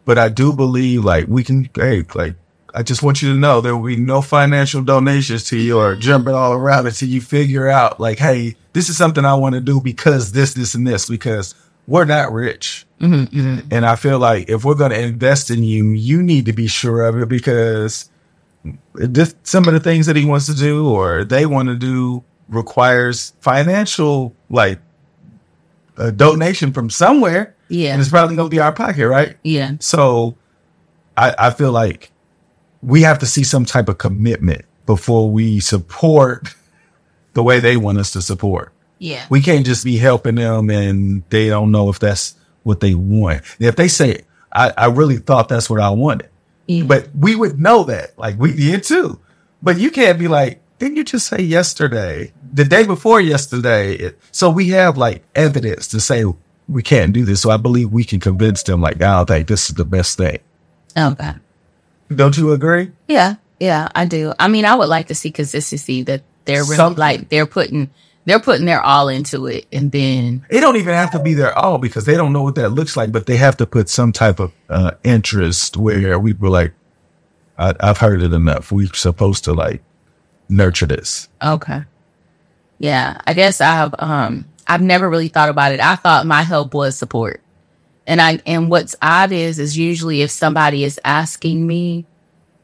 But 0.05 0.17
I 0.17 0.29
do 0.29 0.53
believe 0.53 1.05
like 1.05 1.27
we 1.27 1.43
can, 1.43 1.69
hey, 1.75 2.03
like, 2.13 2.35
I 2.73 2.83
just 2.83 3.01
want 3.01 3.21
you 3.21 3.33
to 3.33 3.39
know 3.39 3.61
there 3.61 3.75
will 3.75 3.87
be 3.87 3.95
no 3.95 4.21
financial 4.21 4.81
donations 4.81 5.45
to 5.45 5.57
you 5.57 5.79
or 5.79 5.95
jumping 5.95 6.33
all 6.33 6.53
around 6.53 6.87
until 6.87 7.09
you 7.09 7.21
figure 7.21 7.67
out 7.67 7.99
like, 7.99 8.19
hey, 8.19 8.55
this 8.73 8.89
is 8.89 8.97
something 8.97 9.25
I 9.25 9.33
want 9.35 9.55
to 9.55 9.61
do 9.61 9.81
because 9.81 10.31
this, 10.31 10.53
this, 10.53 10.75
and 10.75 10.85
this, 10.85 11.09
because 11.09 11.55
we're 11.87 12.05
not 12.05 12.31
rich. 12.31 12.85
Mm-hmm, 12.99 13.37
mm-hmm. 13.37 13.67
And 13.71 13.85
I 13.85 13.95
feel 13.95 14.19
like 14.19 14.49
if 14.49 14.63
we're 14.63 14.75
going 14.75 14.91
to 14.91 15.01
invest 15.01 15.49
in 15.49 15.63
you, 15.63 15.85
you 15.91 16.21
need 16.21 16.45
to 16.45 16.53
be 16.53 16.67
sure 16.67 17.05
of 17.05 17.17
it 17.17 17.27
because 17.27 18.09
this, 18.93 19.35
some 19.43 19.67
of 19.67 19.73
the 19.73 19.79
things 19.79 20.05
that 20.05 20.15
he 20.15 20.25
wants 20.25 20.45
to 20.45 20.55
do 20.55 20.89
or 20.89 21.23
they 21.23 21.45
want 21.45 21.69
to 21.69 21.75
do 21.75 22.23
requires 22.47 23.33
financial 23.41 24.35
like 24.49 24.79
a 25.97 26.11
donation 26.11 26.71
from 26.73 26.89
somewhere. 26.89 27.55
Yeah. 27.67 27.93
And 27.93 28.01
it's 28.01 28.09
probably 28.09 28.35
going 28.35 28.49
to 28.49 28.55
be 28.55 28.59
our 28.59 28.73
pocket, 28.73 29.07
right? 29.07 29.37
yeah, 29.43 29.73
So 29.79 30.35
I, 31.15 31.35
I 31.37 31.49
feel 31.51 31.71
like 31.71 32.11
we 32.81 33.01
have 33.01 33.19
to 33.19 33.25
see 33.25 33.43
some 33.43 33.65
type 33.65 33.89
of 33.89 33.97
commitment 33.97 34.63
before 34.85 35.29
we 35.29 35.59
support 35.59 36.55
the 37.33 37.43
way 37.43 37.59
they 37.59 37.77
want 37.77 37.97
us 37.97 38.11
to 38.11 38.21
support. 38.21 38.71
yeah, 38.97 39.25
We 39.29 39.41
can't 39.41 39.65
just 39.65 39.83
be 39.85 39.97
helping 39.97 40.35
them 40.35 40.69
and 40.69 41.23
they 41.29 41.49
don't 41.49 41.71
know 41.71 41.89
if 41.89 41.99
that's 41.99 42.35
what 42.63 42.79
they 42.79 42.95
want. 42.95 43.41
If 43.59 43.75
they 43.75 43.87
say, 43.87 44.21
I, 44.51 44.73
I 44.77 44.85
really 44.87 45.17
thought 45.17 45.47
that's 45.49 45.69
what 45.69 45.79
I 45.79 45.89
wanted, 45.91 46.29
yeah. 46.67 46.83
but 46.83 47.09
we 47.15 47.35
would 47.35 47.59
know 47.59 47.83
that, 47.83 48.17
like 48.17 48.37
we 48.39 48.53
did 48.55 48.83
too. 48.83 49.19
But 49.61 49.77
you 49.77 49.91
can't 49.91 50.17
be 50.17 50.27
like, 50.27 50.61
didn't 50.79 50.95
you 50.97 51.03
just 51.03 51.27
say 51.27 51.41
yesterday, 51.41 52.31
the 52.53 52.63
day 52.65 52.85
before 52.85 53.19
yesterday? 53.21 53.93
It- 53.95 54.19
So 54.31 54.49
we 54.49 54.69
have 54.69 54.97
like 54.97 55.23
evidence 55.35 55.87
to 55.89 55.99
say 55.99 56.23
we 56.67 56.81
can't 56.81 57.13
do 57.13 57.25
this. 57.25 57.41
So 57.41 57.51
I 57.51 57.57
believe 57.57 57.91
we 57.91 58.03
can 58.03 58.19
convince 58.19 58.63
them 58.63 58.81
like, 58.81 58.95
I 58.95 59.17
don't 59.17 59.27
think 59.27 59.47
this 59.47 59.69
is 59.69 59.75
the 59.75 59.85
best 59.85 60.17
thing. 60.17 60.39
okay. 60.97 61.33
Don't 62.13 62.37
you 62.37 62.51
agree? 62.51 62.91
Yeah, 63.07 63.35
yeah, 63.59 63.89
I 63.93 64.05
do. 64.05 64.33
I 64.39 64.47
mean, 64.47 64.65
I 64.65 64.75
would 64.75 64.89
like 64.89 65.07
to 65.07 65.15
see 65.15 65.31
consistency 65.31 66.03
that 66.03 66.23
they're 66.45 66.63
really 66.63 66.75
Something. 66.75 66.99
like 66.99 67.29
they're 67.29 67.45
putting 67.45 67.89
they're 68.25 68.39
putting 68.39 68.65
their 68.65 68.81
all 68.81 69.07
into 69.07 69.47
it, 69.47 69.65
and 69.71 69.91
then 69.91 70.45
It 70.49 70.61
don't 70.61 70.75
even 70.75 70.93
have 70.93 71.11
to 71.11 71.19
be 71.19 71.33
their 71.33 71.57
all 71.57 71.77
because 71.77 72.05
they 72.05 72.15
don't 72.15 72.33
know 72.33 72.43
what 72.43 72.55
that 72.55 72.69
looks 72.69 72.95
like, 72.97 73.11
but 73.11 73.25
they 73.25 73.37
have 73.37 73.57
to 73.57 73.65
put 73.65 73.89
some 73.89 74.11
type 74.11 74.39
of 74.39 74.51
uh, 74.69 74.91
interest 75.03 75.77
where 75.77 76.19
we 76.19 76.33
were 76.33 76.49
like, 76.49 76.73
I, 77.57 77.73
I've 77.79 77.97
heard 77.97 78.21
it 78.21 78.33
enough. 78.33 78.71
We're 78.71 78.93
supposed 78.93 79.43
to 79.45 79.53
like 79.53 79.83
nurture 80.47 80.85
this. 80.85 81.27
Okay. 81.41 81.83
Yeah, 82.79 83.19
I 83.25 83.33
guess 83.33 83.61
I've 83.61 83.93
um 83.99 84.45
I've 84.67 84.81
never 84.81 85.09
really 85.09 85.27
thought 85.29 85.49
about 85.49 85.71
it. 85.73 85.79
I 85.79 85.95
thought 85.95 86.25
my 86.25 86.43
help 86.43 86.73
was 86.73 86.97
support. 86.97 87.41
And 88.09 88.19
I 88.19 88.39
and 88.47 88.71
what's 88.71 88.95
odd 89.03 89.31
is 89.31 89.59
is 89.59 89.77
usually 89.77 90.23
if 90.23 90.31
somebody 90.31 90.83
is 90.83 90.99
asking 91.05 91.67
me 91.67 92.05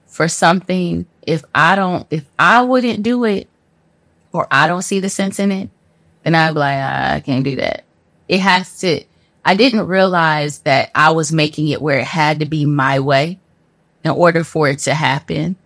for 0.07 0.27
something, 0.27 1.05
if 1.21 1.43
I 1.53 1.75
don't 1.75 2.07
if 2.09 2.25
I 2.39 2.63
wouldn't 2.63 3.03
do 3.03 3.25
it 3.25 3.47
or 4.33 4.47
I 4.49 4.65
don't 4.65 4.81
see 4.81 4.99
the 4.99 5.07
sense 5.07 5.37
in 5.37 5.51
it, 5.51 5.69
then 6.23 6.33
I'd 6.33 6.53
be 6.53 6.59
like, 6.59 6.79
ah, 6.81 7.13
I 7.13 7.19
can't 7.19 7.43
do 7.43 7.57
that. 7.57 7.83
It 8.27 8.39
has 8.39 8.79
to 8.79 9.03
I 9.45 9.53
didn't 9.53 9.85
realize 9.85 10.59
that 10.59 10.89
I 10.95 11.11
was 11.11 11.31
making 11.31 11.67
it 11.67 11.79
where 11.79 11.99
it 11.99 12.07
had 12.07 12.39
to 12.39 12.47
be 12.47 12.65
my 12.65 12.99
way 12.99 13.37
in 14.03 14.09
order 14.09 14.43
for 14.43 14.67
it 14.67 14.79
to 14.79 14.95
happen. 14.95 15.57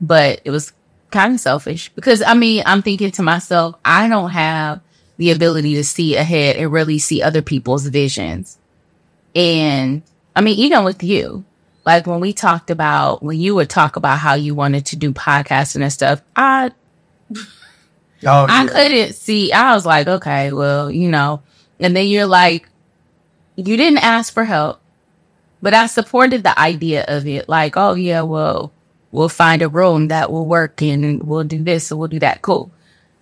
But 0.00 0.40
it 0.44 0.50
was 0.50 0.72
kind 1.12 1.32
of 1.32 1.38
selfish 1.38 1.90
because 1.90 2.22
I 2.22 2.34
mean, 2.34 2.64
I'm 2.66 2.82
thinking 2.82 3.12
to 3.12 3.22
myself, 3.22 3.76
I 3.84 4.08
don't 4.08 4.30
have 4.30 4.80
the 5.16 5.30
ability 5.30 5.76
to 5.76 5.84
see 5.84 6.16
ahead 6.16 6.56
and 6.56 6.72
really 6.72 6.98
see 6.98 7.22
other 7.22 7.40
people's 7.40 7.86
visions. 7.86 8.58
And 9.34 10.02
I 10.36 10.40
mean, 10.40 10.58
even 10.58 10.84
with 10.84 11.02
you, 11.02 11.44
like 11.84 12.06
when 12.06 12.20
we 12.20 12.32
talked 12.32 12.70
about, 12.70 13.22
when 13.22 13.38
you 13.38 13.54
would 13.54 13.70
talk 13.70 13.96
about 13.96 14.18
how 14.18 14.34
you 14.34 14.54
wanted 14.54 14.86
to 14.86 14.96
do 14.96 15.12
podcasting 15.12 15.82
and 15.82 15.92
stuff, 15.92 16.22
I, 16.36 16.72
Oh, 18.24 18.46
I 18.48 18.66
couldn't 18.66 19.14
see, 19.14 19.52
I 19.52 19.74
was 19.74 19.84
like, 19.84 20.06
okay, 20.06 20.52
well, 20.52 20.90
you 20.90 21.08
know, 21.08 21.42
and 21.80 21.96
then 21.96 22.06
you're 22.06 22.26
like, 22.26 22.68
you 23.56 23.76
didn't 23.76 24.04
ask 24.04 24.32
for 24.32 24.44
help, 24.44 24.80
but 25.60 25.74
I 25.74 25.86
supported 25.86 26.44
the 26.44 26.58
idea 26.58 27.04
of 27.08 27.26
it. 27.26 27.48
Like, 27.48 27.76
oh 27.76 27.94
yeah, 27.94 28.22
well, 28.22 28.72
we'll 29.10 29.28
find 29.28 29.60
a 29.60 29.68
room 29.68 30.08
that 30.08 30.30
will 30.30 30.46
work 30.46 30.80
and 30.82 31.22
we'll 31.22 31.44
do 31.44 31.62
this 31.62 31.90
and 31.90 31.98
we'll 31.98 32.08
do 32.08 32.20
that. 32.20 32.42
Cool. 32.42 32.70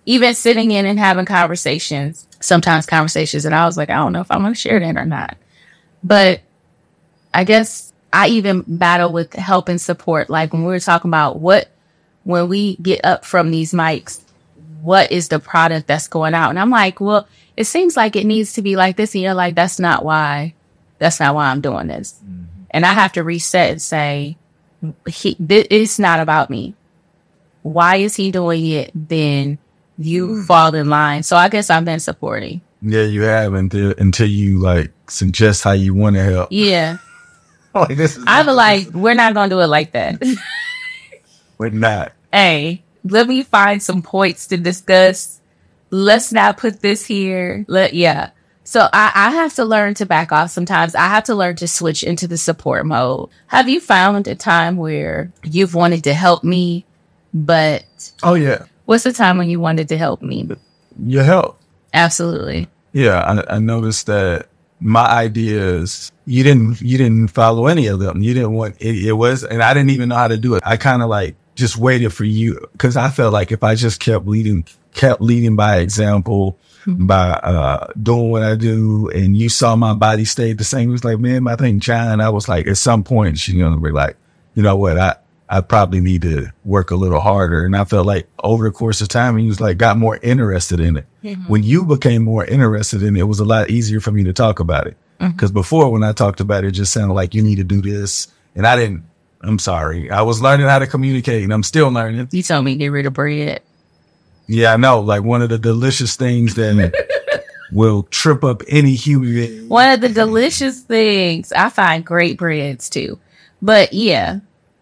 Even 0.05 0.35
sitting 0.35 0.71
in 0.71 0.85
and 0.85 0.99
having 0.99 1.25
conversations, 1.25 2.27
sometimes 2.39 2.85
conversations, 2.85 3.45
and 3.45 3.55
I 3.55 3.65
was 3.65 3.77
like, 3.77 3.89
I 3.89 3.95
don't 3.95 4.13
know 4.13 4.21
if 4.21 4.31
I'm 4.31 4.41
going 4.41 4.53
to 4.53 4.59
share 4.59 4.79
that 4.79 4.97
or 4.97 5.05
not. 5.05 5.37
But 6.03 6.41
I 7.33 7.43
guess 7.43 7.93
I 8.11 8.27
even 8.29 8.63
battle 8.67 9.11
with 9.11 9.33
help 9.33 9.69
and 9.69 9.79
support. 9.79 10.29
Like 10.29 10.53
when 10.53 10.63
we 10.63 10.67
were 10.67 10.79
talking 10.79 11.09
about 11.09 11.39
what, 11.39 11.69
when 12.23 12.49
we 12.49 12.75
get 12.77 13.03
up 13.03 13.25
from 13.25 13.51
these 13.51 13.71
mics, 13.73 14.21
what 14.81 15.11
is 15.11 15.27
the 15.27 15.39
product 15.39 15.87
that's 15.87 16.07
going 16.07 16.33
out? 16.33 16.49
And 16.49 16.59
I'm 16.59 16.69
like, 16.69 16.99
well, 16.99 17.27
it 17.55 17.65
seems 17.65 17.95
like 17.95 18.15
it 18.15 18.25
needs 18.25 18.53
to 18.53 18.61
be 18.61 18.75
like 18.75 18.97
this. 18.97 19.13
And 19.13 19.23
you're 19.23 19.33
like, 19.33 19.55
that's 19.55 19.79
not 19.79 20.03
why, 20.03 20.53
that's 20.97 21.19
not 21.19 21.35
why 21.35 21.47
I'm 21.47 21.61
doing 21.61 21.87
this. 21.87 22.13
Mm-hmm. 22.23 22.43
And 22.71 22.85
I 22.85 22.93
have 22.93 23.13
to 23.13 23.23
reset 23.23 23.71
and 23.71 23.81
say, 23.81 24.37
he, 25.07 25.35
th- 25.35 25.67
it's 25.69 25.99
not 25.99 26.19
about 26.19 26.49
me. 26.49 26.73
Why 27.61 27.97
is 27.97 28.15
he 28.15 28.31
doing 28.31 28.65
it? 28.65 28.91
Then 28.95 29.59
you 29.97 30.27
mm. 30.27 30.45
fall 30.45 30.73
in 30.73 30.89
line. 30.89 31.21
So 31.23 31.37
I 31.37 31.49
guess 31.49 31.69
I've 31.69 31.85
been 31.85 31.99
supporting. 31.99 32.61
Yeah, 32.81 33.03
you 33.03 33.21
have 33.21 33.53
until 33.53 33.93
until 33.97 34.27
you 34.27 34.59
like 34.59 34.91
suggest 35.09 35.63
how 35.63 35.71
you 35.71 35.93
want 35.93 36.15
to 36.15 36.23
help. 36.23 36.49
Yeah. 36.51 36.97
like 37.75 37.95
this 37.95 38.17
is 38.17 38.23
I 38.27 38.43
feel 38.43 38.55
like 38.55 38.89
we're 38.89 39.13
not 39.13 39.33
gonna 39.33 39.49
do 39.49 39.59
it 39.59 39.67
like 39.67 39.91
that. 39.91 40.21
we're 41.57 41.69
not. 41.69 42.13
hey, 42.33 42.83
let 43.03 43.27
me 43.27 43.43
find 43.43 43.81
some 43.81 44.01
points 44.01 44.47
to 44.47 44.57
discuss. 44.57 45.39
Let's 45.91 46.31
not 46.31 46.57
put 46.57 46.81
this 46.81 47.05
here. 47.05 47.65
Let 47.67 47.93
yeah. 47.93 48.31
So 48.63 48.87
I, 48.93 49.11
I 49.13 49.31
have 49.31 49.53
to 49.55 49.65
learn 49.65 49.95
to 49.95 50.05
back 50.05 50.31
off 50.31 50.51
sometimes. 50.51 50.95
I 50.95 51.07
have 51.07 51.25
to 51.25 51.35
learn 51.35 51.57
to 51.57 51.67
switch 51.67 52.03
into 52.03 52.27
the 52.27 52.37
support 52.37 52.85
mode. 52.85 53.29
Have 53.47 53.67
you 53.67 53.79
found 53.81 54.27
a 54.27 54.35
time 54.35 54.77
where 54.77 55.31
you've 55.43 55.75
wanted 55.75 56.03
to 56.05 56.13
help 56.13 56.43
me, 56.43 56.85
but 57.33 57.83
Oh 58.23 58.35
yeah, 58.35 58.65
what's 58.85 59.03
the 59.03 59.13
time 59.13 59.37
when 59.37 59.49
you 59.49 59.59
wanted 59.59 59.89
to 59.89 59.97
help 59.97 60.21
me? 60.21 60.47
your 61.03 61.23
help. 61.23 61.60
Absolutely. 61.93 62.67
Yeah, 62.93 63.19
I, 63.19 63.55
I 63.55 63.59
noticed 63.59 64.07
that 64.07 64.47
my 64.79 65.05
ideas 65.05 66.11
you 66.25 66.43
didn't 66.43 66.81
you 66.81 66.97
didn't 66.97 67.27
follow 67.29 67.67
any 67.67 67.87
of 67.87 67.99
them. 67.99 68.21
You 68.21 68.33
didn't 68.33 68.53
want 68.53 68.75
it, 68.79 69.05
it 69.05 69.13
was, 69.13 69.43
and 69.43 69.61
I 69.61 69.73
didn't 69.73 69.91
even 69.91 70.09
know 70.09 70.15
how 70.15 70.27
to 70.27 70.37
do 70.37 70.55
it. 70.55 70.63
I 70.65 70.77
kind 70.77 71.01
of 71.01 71.09
like 71.09 71.35
just 71.55 71.77
waited 71.77 72.11
for 72.11 72.23
you 72.23 72.67
because 72.71 72.97
I 72.97 73.09
felt 73.09 73.33
like 73.33 73.51
if 73.51 73.63
I 73.63 73.75
just 73.75 73.99
kept 73.99 74.25
leading, 74.25 74.65
kept 74.93 75.21
leading 75.21 75.55
by 75.55 75.77
example, 75.77 76.57
by 76.87 77.29
uh 77.31 77.91
doing 78.01 78.31
what 78.31 78.43
I 78.43 78.55
do, 78.55 79.09
and 79.09 79.37
you 79.37 79.49
saw 79.49 79.75
my 79.75 79.93
body 79.93 80.25
stayed 80.25 80.57
the 80.57 80.63
same. 80.63 80.89
It 80.89 80.93
was 80.93 81.03
like, 81.03 81.19
man, 81.19 81.47
I 81.47 81.55
think 81.55 81.81
John. 81.83 82.21
I 82.21 82.29
was 82.29 82.49
like, 82.49 82.67
at 82.67 82.77
some 82.77 83.03
point 83.03 83.37
she's 83.37 83.55
gonna 83.55 83.79
be 83.79 83.91
like, 83.91 84.17
you 84.55 84.63
know 84.63 84.75
what, 84.75 84.97
I. 84.97 85.15
I 85.53 85.59
probably 85.59 85.99
need 85.99 86.21
to 86.21 86.53
work 86.63 86.91
a 86.91 86.95
little 86.95 87.19
harder. 87.19 87.65
And 87.65 87.75
I 87.75 87.83
felt 87.83 88.07
like 88.07 88.25
over 88.41 88.63
the 88.63 88.71
course 88.71 89.01
of 89.01 89.09
time, 89.09 89.35
he 89.35 89.47
was 89.47 89.59
like, 89.59 89.77
got 89.77 89.97
more 89.97 90.17
interested 90.23 90.79
in 90.79 90.95
it. 90.95 91.05
Mm-hmm. 91.25 91.43
When 91.43 91.61
you 91.61 91.83
became 91.83 92.23
more 92.23 92.45
interested 92.45 93.03
in 93.03 93.17
it, 93.17 93.19
it 93.19 93.23
was 93.23 93.41
a 93.41 93.45
lot 93.45 93.69
easier 93.69 93.99
for 93.99 94.13
me 94.13 94.23
to 94.23 94.31
talk 94.31 94.61
about 94.61 94.87
it. 94.87 94.95
Mm-hmm. 95.19 95.37
Cause 95.37 95.51
before 95.51 95.91
when 95.91 96.03
I 96.03 96.13
talked 96.13 96.39
about 96.39 96.63
it, 96.63 96.69
it 96.69 96.71
just 96.71 96.93
sounded 96.93 97.15
like 97.15 97.35
you 97.35 97.43
need 97.43 97.57
to 97.57 97.65
do 97.65 97.81
this. 97.81 98.29
And 98.55 98.65
I 98.65 98.77
didn't, 98.77 99.03
I'm 99.41 99.59
sorry. 99.59 100.09
I 100.09 100.21
was 100.21 100.41
learning 100.41 100.67
how 100.67 100.79
to 100.79 100.87
communicate 100.87 101.43
and 101.43 101.53
I'm 101.53 101.63
still 101.63 101.89
learning. 101.89 102.29
You 102.31 102.43
told 102.43 102.63
me 102.63 102.77
get 102.77 102.87
rid 102.87 103.05
of 103.05 103.11
bread. 103.11 103.61
Yeah, 104.47 104.71
I 104.73 104.77
know. 104.77 105.01
Like 105.01 105.23
one 105.23 105.41
of 105.41 105.49
the 105.49 105.59
delicious 105.59 106.15
things 106.15 106.55
that 106.55 107.43
will 107.73 108.03
trip 108.03 108.45
up 108.45 108.61
any 108.69 108.95
human 108.95 109.33
being. 109.33 109.67
One 109.67 109.91
of 109.91 109.99
the 109.99 110.09
delicious 110.09 110.79
things. 110.79 111.51
I 111.51 111.67
find 111.67 112.05
great 112.05 112.37
breads 112.37 112.89
too. 112.89 113.19
But 113.61 113.91
yeah. 113.91 114.39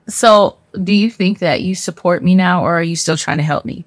So 0.07 0.58
do 0.83 0.93
you 0.93 1.09
think 1.09 1.39
that 1.39 1.61
you 1.61 1.75
support 1.75 2.23
me 2.23 2.35
now 2.35 2.63
or 2.63 2.77
are 2.77 2.83
you 2.83 2.95
still 2.95 3.17
trying 3.17 3.37
to 3.37 3.43
help 3.43 3.65
me? 3.65 3.85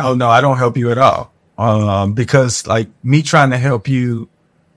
Oh 0.00 0.14
no, 0.14 0.28
I 0.28 0.40
don't 0.40 0.58
help 0.58 0.76
you 0.76 0.90
at 0.90 0.98
all. 0.98 1.32
Um, 1.56 2.12
because 2.12 2.66
like 2.66 2.88
me 3.02 3.22
trying 3.22 3.50
to 3.50 3.58
help 3.58 3.88
you, 3.88 4.28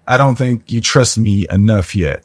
I 0.08 0.18
don't 0.18 0.36
think 0.36 0.72
you 0.72 0.82
trust 0.82 1.18
me 1.18 1.46
enough 1.50 1.96
yet. 1.96 2.24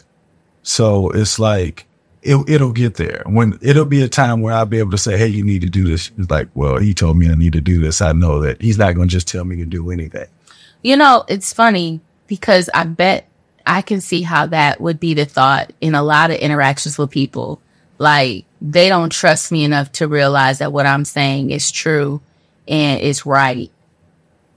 So 0.62 1.10
it's 1.10 1.38
like, 1.38 1.86
it, 2.22 2.36
it'll 2.48 2.72
get 2.72 2.94
there 2.94 3.22
when 3.26 3.58
it'll 3.62 3.84
be 3.84 4.02
a 4.02 4.08
time 4.08 4.40
where 4.40 4.52
I'll 4.52 4.66
be 4.66 4.78
able 4.78 4.90
to 4.92 4.98
say, 4.98 5.16
Hey, 5.16 5.28
you 5.28 5.44
need 5.44 5.62
to 5.62 5.68
do 5.68 5.86
this. 5.86 6.10
It's 6.18 6.30
like, 6.30 6.48
well, 6.54 6.78
he 6.78 6.92
told 6.92 7.16
me 7.16 7.30
I 7.30 7.34
need 7.34 7.52
to 7.52 7.60
do 7.60 7.80
this. 7.80 8.00
I 8.00 8.12
know 8.12 8.40
that 8.40 8.60
he's 8.60 8.78
not 8.78 8.94
going 8.94 9.08
to 9.08 9.12
just 9.12 9.28
tell 9.28 9.44
me 9.44 9.56
to 9.56 9.66
do 9.66 9.90
anything. 9.90 10.26
You 10.82 10.96
know, 10.96 11.24
it's 11.28 11.52
funny 11.52 12.00
because 12.26 12.68
I 12.74 12.84
bet 12.84 13.28
I 13.66 13.82
can 13.82 14.00
see 14.00 14.22
how 14.22 14.46
that 14.46 14.80
would 14.80 14.98
be 14.98 15.14
the 15.14 15.24
thought 15.24 15.72
in 15.80 15.94
a 15.94 16.02
lot 16.02 16.30
of 16.30 16.38
interactions 16.38 16.98
with 16.98 17.10
people. 17.10 17.60
Like 17.98 18.44
they 18.60 18.88
don't 18.88 19.12
trust 19.12 19.52
me 19.52 19.64
enough 19.64 19.92
to 19.92 20.08
realize 20.08 20.58
that 20.58 20.72
what 20.72 20.86
I'm 20.86 21.04
saying 21.04 21.50
is 21.50 21.70
true 21.70 22.20
and 22.66 23.00
it's 23.00 23.26
right. 23.26 23.70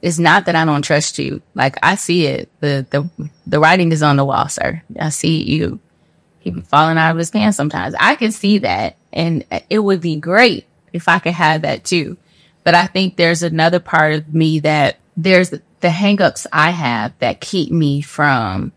It's 0.01 0.19
not 0.19 0.45
that 0.45 0.55
I 0.55 0.65
don't 0.65 0.81
trust 0.81 1.19
you. 1.19 1.41
Like 1.55 1.77
I 1.83 1.95
see 1.95 2.25
it. 2.25 2.49
The 2.61 2.85
the 2.89 3.29
the 3.45 3.59
writing 3.59 3.91
is 3.91 4.01
on 4.01 4.15
the 4.15 4.25
wall, 4.25 4.47
sir. 4.47 4.81
I 4.99 5.09
see 5.09 5.43
you. 5.43 5.79
He 6.39 6.51
falling 6.51 6.97
out 6.97 7.11
of 7.11 7.17
his 7.17 7.31
pants 7.31 7.57
sometimes. 7.57 7.95
I 7.99 8.15
can 8.15 8.31
see 8.31 8.59
that. 8.59 8.95
And 9.11 9.43
it 9.69 9.79
would 9.79 10.01
be 10.01 10.15
great 10.15 10.65
if 10.93 11.07
I 11.07 11.19
could 11.19 11.33
have 11.33 11.63
that 11.63 11.83
too. 11.83 12.17
But 12.63 12.75
I 12.75 12.87
think 12.87 13.15
there's 13.15 13.43
another 13.43 13.79
part 13.79 14.13
of 14.13 14.33
me 14.33 14.59
that 14.59 14.97
there's 15.17 15.49
the 15.49 15.59
hangups 15.83 16.45
I 16.51 16.71
have 16.71 17.17
that 17.19 17.41
keep 17.41 17.71
me 17.71 18.01
from 18.01 18.71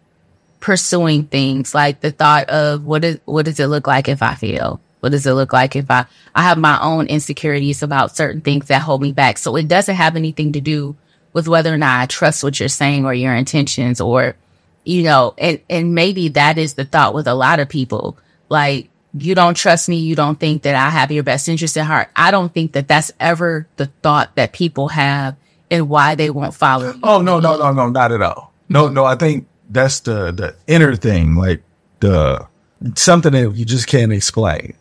pursuing 0.61 1.25
things 1.25 1.75
like 1.75 2.01
the 2.01 2.13
thought 2.13 2.49
of 2.49 2.85
what 2.85 3.05
is 3.05 3.19
what 3.25 3.45
does 3.45 3.61
it 3.61 3.67
look 3.67 3.87
like 3.87 4.09
if 4.09 4.23
I 4.23 4.35
fail? 4.35 4.81
What 5.03 5.11
does 5.11 5.27
it 5.27 5.33
look 5.33 5.53
like 5.53 5.75
if 5.75 5.91
I 5.91 6.07
I 6.33 6.45
have 6.45 6.59
my 6.59 6.81
own 6.81 7.09
insecurities 7.09 7.83
about 7.83 8.17
certain 8.17 8.41
things 8.41 8.69
that 8.69 8.83
hold 8.83 9.03
me 9.03 9.11
back. 9.11 9.37
So 9.37 9.57
it 9.57 9.67
doesn't 9.67 9.97
have 9.97 10.15
anything 10.15 10.53
to 10.53 10.61
do 10.61 10.95
with 11.33 11.49
whether 11.49 11.75
or 11.75 11.77
not 11.77 12.01
I 12.01 12.07
trust 12.07 12.45
what 12.45 12.61
you're 12.61 12.69
saying 12.69 13.05
or 13.05 13.13
your 13.13 13.35
intentions 13.35 14.01
or 14.01 14.37
you 14.85 15.03
know, 15.03 15.35
and 15.39 15.59
and 15.69 15.93
maybe 15.93 16.29
that 16.29 16.57
is 16.57 16.75
the 16.75 16.85
thought 16.85 17.15
with 17.15 17.27
a 17.27 17.35
lot 17.35 17.59
of 17.59 17.69
people. 17.69 18.17
Like 18.49 18.91
you 19.13 19.35
don't 19.35 19.57
trust 19.57 19.89
me, 19.89 19.97
you 19.97 20.15
don't 20.15 20.39
think 20.39 20.63
that 20.63 20.77
I 20.77 20.89
have 20.89 21.11
your 21.11 21.25
best 21.25 21.49
interest 21.49 21.77
at 21.77 21.87
heart. 21.87 22.09
I 22.15 22.31
don't 22.31 22.55
think 22.55 22.71
that 22.75 22.87
that's 22.87 23.11
ever 23.19 23.67
the 23.79 23.87
thought 23.87 24.37
that 24.37 24.53
people 24.53 24.87
have 24.87 25.35
and 25.69 25.89
why 25.89 26.15
they 26.15 26.31
won't 26.31 26.55
follow. 26.55 26.95
Oh 27.03 27.21
no, 27.21 27.41
no, 27.41 27.57
no, 27.57 27.73
no, 27.73 27.89
not 27.89 28.13
at 28.13 28.23
all. 28.23 28.53
No, 28.69 28.87
no, 28.87 29.05
I 29.05 29.17
think 29.17 29.49
that's 29.69 29.99
the 29.99 30.31
the 30.31 30.55
inner 30.69 30.95
thing, 30.95 31.35
like 31.35 31.65
the 31.99 32.47
something 32.95 33.33
that 33.33 33.55
you 33.55 33.65
just 33.65 33.87
can't 33.87 34.13
explain. 34.13 34.75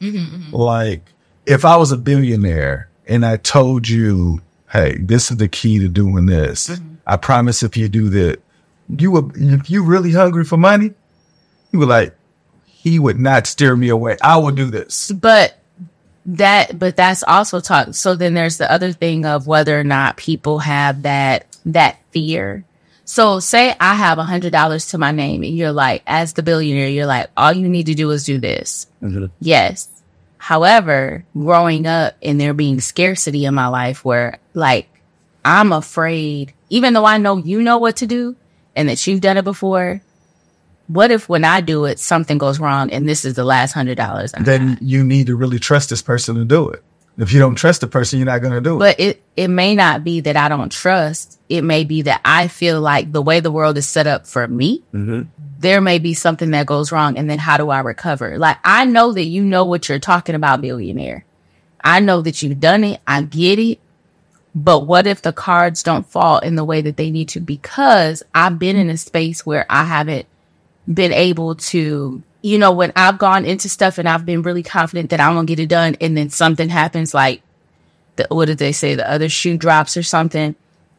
Like 0.52 1.02
if 1.46 1.66
I 1.66 1.76
was 1.78 1.92
a 1.92 1.98
billionaire 1.98 2.90
and 3.08 3.26
I 3.26 3.38
told 3.38 3.88
you, 3.88 4.42
"Hey, 4.72 4.98
this 5.00 5.32
is 5.32 5.38
the 5.38 5.48
key 5.48 5.80
to 5.80 5.88
doing 5.88 6.26
this. 6.26 6.80
I 7.08 7.18
promise 7.18 7.64
if 7.64 7.76
you 7.76 7.90
do 7.90 8.10
that, 8.10 8.42
you 8.98 9.12
would 9.12 9.32
if 9.36 9.70
you 9.70 9.84
really 9.84 10.12
hungry 10.12 10.44
for 10.46 10.58
money, 10.58 10.94
you 11.72 11.80
would 11.80 11.90
like 11.90 12.16
he 12.66 13.00
would 13.00 13.20
not 13.20 13.48
steer 13.48 13.76
me 13.76 13.90
away. 13.90 14.18
I 14.22 14.38
will 14.38 14.52
do 14.52 14.70
this. 14.70 15.12
but 15.12 15.58
that 16.26 16.78
but 16.78 16.96
that's 16.96 17.24
also 17.24 17.60
talk 17.60 17.96
so 17.96 18.14
then 18.16 18.36
there's 18.36 18.58
the 18.58 18.72
other 18.72 18.92
thing 18.92 19.26
of 19.26 19.48
whether 19.48 19.80
or 19.80 19.84
not 19.84 20.18
people 20.18 20.60
have 20.60 21.02
that 21.02 21.48
that 21.66 21.98
fear 22.12 22.64
so 23.06 23.40
say 23.40 23.76
i 23.80 23.96
have 23.96 24.18
a 24.18 24.24
hundred 24.24 24.52
dollars 24.52 24.88
to 24.88 24.98
my 24.98 25.12
name 25.12 25.44
and 25.44 25.56
you're 25.56 25.72
like 25.72 26.04
as 26.08 26.34
the 26.34 26.44
billionaire 26.44 26.88
you're 26.90 27.06
like 27.06 27.30
all 27.36 27.52
you 27.52 27.68
need 27.68 27.88
to 27.88 27.96
do 27.96 28.10
is 28.12 28.24
do 28.24 28.38
this. 28.38 28.88
Mm-hmm. 29.02 29.26
Yes. 29.40 29.90
However 30.38 31.24
growing 31.34 31.86
up 31.86 32.16
and 32.22 32.40
there 32.40 32.54
being 32.54 32.80
scarcity 32.80 33.46
in 33.46 33.54
my 33.54 33.68
life 33.68 34.04
where 34.04 34.40
like 34.54 34.90
i'm 35.46 35.72
afraid 35.72 36.54
even 36.70 36.94
though 36.94 37.06
i 37.06 37.18
know 37.18 37.38
you 37.38 37.62
know 37.62 37.78
what 37.78 37.98
to 37.98 38.08
do 38.08 38.36
and 38.76 38.90
that 38.90 39.06
you've 39.06 39.22
done 39.22 39.38
it 39.38 39.44
before 39.44 40.02
what 40.88 41.12
if 41.12 41.30
when 41.30 41.44
i 41.44 41.62
do 41.62 41.86
it 41.86 42.00
something 42.00 42.38
goes 42.38 42.60
wrong 42.60 42.92
and 42.92 43.08
this 43.08 43.24
is 43.26 43.36
the 43.36 43.44
last 43.44 43.74
hundred 43.74 43.98
dollars 43.98 44.32
Then 44.40 44.78
you 44.82 45.04
need 45.04 45.28
to 45.28 45.36
really 45.36 45.60
trust 45.60 45.90
this 45.90 46.02
person 46.02 46.36
to 46.36 46.46
do 46.46 46.70
it. 46.70 46.84
If 47.18 47.34
you 47.34 47.40
don't 47.40 47.56
trust 47.56 47.82
the 47.82 47.88
person, 47.88 48.20
you're 48.20 48.26
not 48.26 48.42
going 48.42 48.54
to 48.54 48.62
do 48.62 48.76
it. 48.76 48.80
But 48.80 49.00
it, 49.00 49.24
it 49.36 49.48
may 49.50 49.76
not 49.76 50.04
be 50.04 50.22
that 50.22 50.38
I 50.38 50.50
don't 50.50 50.72
trust. 50.72 51.40
It 51.50 51.62
may 51.62 51.84
be 51.84 52.04
that 52.04 52.22
I 52.24 52.48
feel 52.48 52.82
like 52.82 53.12
the 53.12 53.22
way 53.22 53.42
the 53.42 53.52
world 53.52 53.78
is 53.78 53.88
set 53.88 54.08
up 54.08 54.26
for 54.26 54.48
me, 54.48 54.82
mm-hmm. 54.94 55.24
there 55.60 55.82
may 55.82 56.00
be 56.00 56.14
something 56.14 56.52
that 56.52 56.66
goes 56.66 56.92
wrong. 56.92 57.18
And 57.18 57.30
then 57.30 57.38
how 57.38 57.58
do 57.58 57.70
I 57.70 57.82
recover? 57.82 58.38
Like, 58.38 58.58
I 58.64 58.86
know 58.86 59.12
that 59.12 59.26
you 59.26 59.44
know 59.44 59.66
what 59.66 59.90
you're 59.90 60.00
talking 60.00 60.36
about, 60.36 60.62
billionaire. 60.62 61.26
I 61.84 62.00
know 62.00 62.22
that 62.22 62.42
you've 62.42 62.60
done 62.60 62.84
it. 62.84 63.02
I 63.06 63.24
get 63.24 63.60
it. 63.60 63.80
But 64.54 64.86
what 64.86 65.08
if 65.08 65.22
the 65.22 65.34
cards 65.34 65.84
don't 65.84 66.06
fall 66.06 66.40
in 66.40 66.56
the 66.56 66.66
way 66.66 66.82
that 66.82 66.98
they 66.98 67.12
need 67.12 67.30
to? 67.30 67.40
Because 67.40 68.24
I've 68.34 68.60
been 68.60 68.76
in 68.76 68.90
a 68.90 68.98
space 68.98 69.46
where 69.46 69.66
I 69.70 69.84
haven't 69.86 70.28
been 70.92 71.14
able 71.14 71.56
to, 71.56 72.22
you 72.42 72.58
know, 72.58 72.72
when 72.72 72.92
I've 72.96 73.18
gone 73.18 73.46
into 73.46 73.70
stuff 73.70 73.98
and 73.98 74.10
I've 74.10 74.26
been 74.26 74.42
really 74.42 74.64
confident 74.64 75.12
that 75.12 75.20
I'm 75.20 75.36
gonna 75.36 75.46
get 75.46 75.60
it 75.60 75.70
done, 75.70 75.96
and 76.02 76.18
then 76.18 76.30
something 76.30 76.70
happens, 76.70 77.14
like 77.14 77.42
the, 78.16 78.28
what 78.30 78.46
did 78.46 78.58
they 78.58 78.72
say? 78.72 78.96
The 78.96 79.10
other 79.10 79.30
shoe 79.30 79.58
drops 79.58 79.96
or 79.98 80.04
something, 80.04 80.56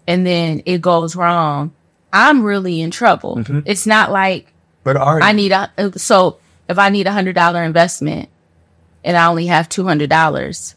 and 0.07 0.26
then 0.26 0.62
it 0.66 0.81
goes 0.81 1.16
wrong. 1.16 1.72
I'm 2.12 2.42
really 2.42 2.81
in 2.81 2.90
trouble. 2.90 3.37
Mm-hmm. 3.37 3.61
It's 3.64 3.87
not 3.87 4.12
like 4.12 4.52
but 4.85 4.96
are 4.96 5.20
I 5.22 5.33
need 5.33 5.52
a 5.52 5.70
so 5.96 6.38
if 6.68 6.78
I 6.78 6.90
need 6.90 7.07
a 7.07 7.12
hundred 7.12 7.35
dollar 7.35 7.62
investment 7.62 8.28
and 9.05 9.16
I 9.16 9.26
only 9.26 9.46
have 9.46 9.68
two 9.68 9.85
hundred 9.85 10.11
dollars 10.11 10.74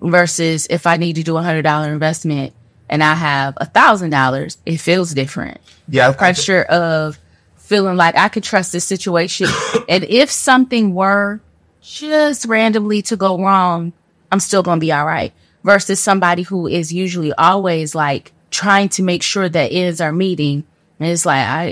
versus 0.00 0.66
if 0.68 0.86
I 0.86 0.96
need 0.96 1.16
to 1.16 1.22
do 1.22 1.36
a 1.36 1.42
hundred 1.42 1.62
dollar 1.62 1.92
investment 1.92 2.52
and 2.88 3.02
I 3.02 3.14
have 3.14 3.54
a 3.56 3.66
thousand 3.66 4.10
dollars, 4.10 4.58
it 4.64 4.78
feels 4.78 5.12
different. 5.12 5.60
yeah, 5.88 6.12
Pressure 6.12 6.62
of 6.62 7.18
feeling 7.66 7.96
like 7.96 8.16
I 8.16 8.28
could 8.28 8.44
trust 8.44 8.72
this 8.72 8.84
situation. 8.84 9.48
and 9.88 10.04
if 10.04 10.30
something 10.30 10.94
were 10.94 11.40
just 11.82 12.46
randomly 12.46 13.02
to 13.02 13.16
go 13.16 13.42
wrong, 13.42 13.92
I'm 14.30 14.40
still 14.40 14.62
going 14.62 14.78
to 14.78 14.84
be 14.84 14.92
all 14.92 15.04
right. 15.04 15.32
Versus 15.64 15.98
somebody 15.98 16.42
who 16.42 16.68
is 16.68 16.92
usually 16.92 17.32
always 17.32 17.94
like 17.94 18.32
trying 18.50 18.88
to 18.90 19.02
make 19.02 19.22
sure 19.22 19.48
that 19.48 19.72
ends 19.72 20.00
are 20.00 20.12
meeting. 20.12 20.64
And 21.00 21.08
it's 21.08 21.26
like, 21.26 21.44
I, 21.44 21.64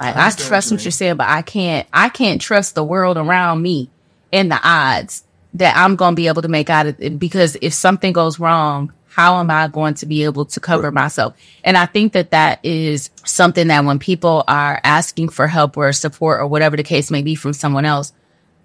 like, 0.00 0.16
I 0.16 0.30
trust 0.30 0.72
what 0.72 0.84
you're 0.84 0.90
saying, 0.90 1.16
but 1.16 1.28
I 1.28 1.42
can't, 1.42 1.86
I 1.92 2.08
can't 2.08 2.40
trust 2.40 2.74
the 2.74 2.84
world 2.84 3.18
around 3.18 3.60
me 3.60 3.90
and 4.32 4.50
the 4.50 4.58
odds 4.62 5.22
that 5.54 5.76
I'm 5.76 5.96
going 5.96 6.12
to 6.12 6.16
be 6.16 6.28
able 6.28 6.42
to 6.42 6.48
make 6.48 6.70
out 6.70 6.86
of 6.86 7.00
it 7.00 7.18
because 7.18 7.56
if 7.60 7.74
something 7.74 8.12
goes 8.12 8.38
wrong, 8.38 8.92
how 9.16 9.40
am 9.40 9.50
I 9.50 9.66
going 9.66 9.94
to 9.94 10.04
be 10.04 10.24
able 10.24 10.44
to 10.44 10.60
cover 10.60 10.92
myself? 10.92 11.34
And 11.64 11.78
I 11.78 11.86
think 11.86 12.12
that 12.12 12.32
that 12.32 12.62
is 12.62 13.08
something 13.24 13.68
that 13.68 13.82
when 13.82 13.98
people 13.98 14.44
are 14.46 14.78
asking 14.84 15.30
for 15.30 15.46
help 15.46 15.78
or 15.78 15.90
support 15.94 16.38
or 16.38 16.46
whatever 16.46 16.76
the 16.76 16.82
case 16.82 17.10
may 17.10 17.22
be 17.22 17.34
from 17.34 17.54
someone 17.54 17.86
else, 17.86 18.12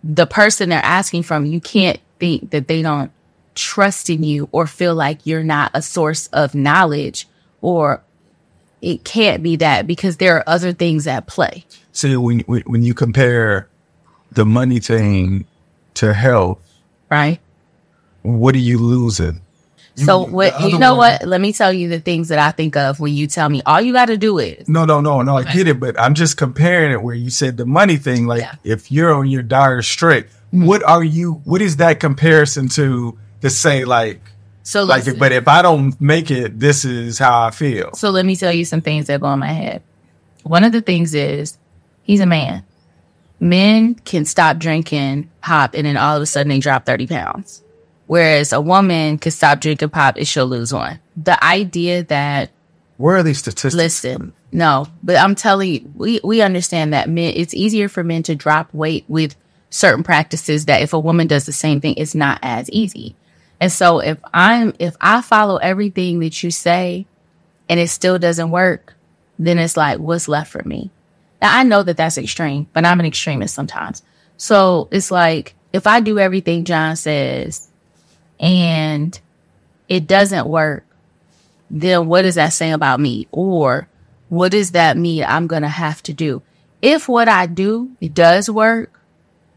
the 0.03 0.25
person 0.25 0.67
they're 0.67 0.83
asking 0.83 1.23
from, 1.23 1.45
you 1.45 1.61
can't 1.61 2.01
think 2.19 2.49
that 2.49 2.67
they 2.67 2.81
don't 2.81 3.13
trust 3.55 4.09
in 4.09 4.23
you 4.23 4.49
or 4.51 4.67
feel 4.67 4.93
like 4.93 5.25
you're 5.25 5.41
not 5.41 5.71
a 5.73 5.81
source 5.81 6.27
of 6.27 6.53
knowledge 6.53 7.29
or 7.61 8.03
it 8.81 9.05
can't 9.05 9.41
be 9.41 9.55
that 9.55 9.87
because 9.87 10.17
there 10.17 10.35
are 10.35 10.43
other 10.47 10.73
things 10.73 11.07
at 11.07 11.27
play. 11.27 11.63
So 11.93 12.19
when 12.19 12.39
when 12.41 12.83
you 12.83 12.93
compare 12.93 13.69
the 14.33 14.43
money 14.43 14.81
thing 14.81 15.45
to 15.93 16.13
health, 16.13 16.59
right? 17.09 17.39
What 18.23 18.53
are 18.53 18.65
you 18.71 18.79
losing? 18.79 19.39
So 19.95 20.25
what 20.25 20.59
you 20.61 20.79
know 20.79 20.95
one, 20.95 21.11
what? 21.19 21.27
Let 21.27 21.41
me 21.41 21.51
tell 21.53 21.71
you 21.73 21.89
the 21.89 21.99
things 21.99 22.29
that 22.29 22.39
I 22.39 22.51
think 22.51 22.77
of 22.77 22.99
when 22.99 23.13
you 23.13 23.27
tell 23.27 23.49
me 23.49 23.61
all 23.65 23.81
you 23.81 23.93
got 23.93 24.05
to 24.05 24.17
do 24.17 24.39
is 24.39 24.67
No, 24.67 24.85
no, 24.85 25.01
no, 25.01 25.21
no, 25.21 25.37
I 25.37 25.43
get 25.43 25.67
it, 25.67 25.79
but 25.79 25.99
I'm 25.99 26.13
just 26.13 26.37
comparing 26.37 26.91
it 26.91 27.01
where 27.01 27.15
you 27.15 27.29
said 27.29 27.57
the 27.57 27.65
money 27.65 27.97
thing 27.97 28.25
like 28.25 28.41
yeah. 28.41 28.55
if 28.63 28.91
you're 28.91 29.13
on 29.13 29.27
your 29.27 29.43
dire 29.43 29.81
strait, 29.81 30.27
mm-hmm. 30.27 30.65
what 30.65 30.83
are 30.83 31.03
you 31.03 31.41
what 31.43 31.61
is 31.61 31.77
that 31.77 31.99
comparison 31.99 32.69
to 32.69 33.17
to 33.41 33.49
say 33.49 33.83
like 33.83 34.21
so 34.63 34.83
like 34.83 35.03
but 35.17 35.31
if 35.31 35.47
I 35.47 35.61
don't 35.61 35.99
make 35.99 36.31
it, 36.31 36.59
this 36.59 36.85
is 36.85 37.19
how 37.19 37.45
I 37.45 37.51
feel. 37.51 37.93
So 37.93 38.09
let 38.11 38.25
me 38.25 38.35
tell 38.35 38.53
you 38.53 38.65
some 38.65 38.81
things 38.81 39.07
that 39.07 39.19
go 39.19 39.31
in 39.33 39.39
my 39.39 39.51
head. 39.51 39.81
One 40.43 40.63
of 40.63 40.71
the 40.71 40.81
things 40.81 41.13
is 41.13 41.57
he's 42.03 42.19
a 42.19 42.25
man. 42.25 42.63
Men 43.39 43.95
can 43.95 44.23
stop 44.25 44.57
drinking 44.57 45.29
pop 45.41 45.73
and 45.73 45.85
then 45.85 45.97
all 45.97 46.15
of 46.15 46.21
a 46.21 46.25
sudden 46.25 46.49
they 46.49 46.59
drop 46.59 46.85
30 46.85 47.07
pounds. 47.07 47.63
Whereas 48.11 48.51
a 48.51 48.59
woman 48.59 49.19
could 49.19 49.31
stop 49.31 49.61
drinking 49.61 49.87
pop 49.87 50.17
and 50.17 50.27
she'll 50.27 50.45
lose 50.45 50.73
one. 50.73 50.99
The 51.15 51.41
idea 51.41 52.03
that 52.03 52.51
where 52.97 53.15
are 53.15 53.23
these 53.23 53.39
statistics? 53.39 53.73
Listen, 53.73 54.33
no, 54.51 54.87
but 55.01 55.15
I'm 55.15 55.33
telling 55.33 55.71
you, 55.71 55.91
we, 55.95 56.19
we 56.21 56.41
understand 56.41 56.91
that 56.91 57.07
men, 57.07 57.31
it's 57.37 57.53
easier 57.53 57.87
for 57.87 58.03
men 58.03 58.21
to 58.23 58.35
drop 58.35 58.73
weight 58.73 59.05
with 59.07 59.37
certain 59.69 60.03
practices 60.03 60.65
that 60.65 60.81
if 60.81 60.91
a 60.91 60.99
woman 60.99 61.27
does 61.27 61.45
the 61.45 61.53
same 61.53 61.79
thing, 61.79 61.93
it's 61.95 62.13
not 62.13 62.39
as 62.41 62.69
easy. 62.71 63.15
And 63.61 63.71
so 63.71 63.99
if 63.99 64.17
I'm, 64.33 64.73
if 64.77 64.97
I 64.99 65.21
follow 65.21 65.55
everything 65.55 66.19
that 66.19 66.43
you 66.43 66.51
say 66.51 67.05
and 67.69 67.79
it 67.79 67.87
still 67.87 68.19
doesn't 68.19 68.51
work, 68.51 68.93
then 69.39 69.57
it's 69.57 69.77
like, 69.77 69.99
what's 69.99 70.27
left 70.27 70.51
for 70.51 70.63
me? 70.63 70.91
Now 71.41 71.57
I 71.57 71.63
know 71.63 71.81
that 71.81 71.95
that's 71.95 72.17
extreme, 72.17 72.67
but 72.73 72.83
I'm 72.85 72.99
an 72.99 73.05
extremist 73.05 73.55
sometimes. 73.55 74.03
So 74.35 74.89
it's 74.91 75.11
like, 75.11 75.55
if 75.71 75.87
I 75.87 76.01
do 76.01 76.19
everything 76.19 76.65
John 76.65 76.97
says 76.97 77.70
and 78.41 79.17
it 79.87 80.07
doesn't 80.07 80.47
work, 80.47 80.83
then 81.69 82.07
what 82.07 82.23
does 82.23 82.35
that 82.35 82.49
say 82.49 82.71
about 82.71 82.99
me? 82.99 83.27
Or 83.31 83.87
what 84.29 84.51
does 84.51 84.71
that 84.71 84.97
mean 84.97 85.23
I'm 85.23 85.47
going 85.47 85.61
to 85.61 85.69
have 85.69 86.01
to 86.03 86.13
do? 86.13 86.41
If 86.81 87.07
what 87.07 87.29
I 87.29 87.45
do 87.45 87.91
it 88.01 88.13
does 88.13 88.49
work, 88.49 88.99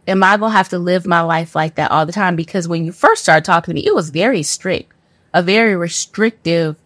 am 0.06 0.22
I 0.22 0.36
going 0.36 0.52
to 0.52 0.56
have 0.56 0.68
to 0.68 0.78
live 0.78 1.06
my 1.06 1.22
life 1.22 1.56
like 1.56 1.76
that 1.76 1.90
all 1.90 2.04
the 2.04 2.12
time? 2.12 2.36
Because 2.36 2.68
when 2.68 2.84
you 2.84 2.92
first 2.92 3.22
started 3.22 3.44
talking 3.44 3.72
to 3.72 3.80
me, 3.80 3.86
it 3.86 3.94
was 3.94 4.10
very 4.10 4.42
strict, 4.42 4.92
a 5.32 5.42
very 5.42 5.74
restrictive 5.74 6.76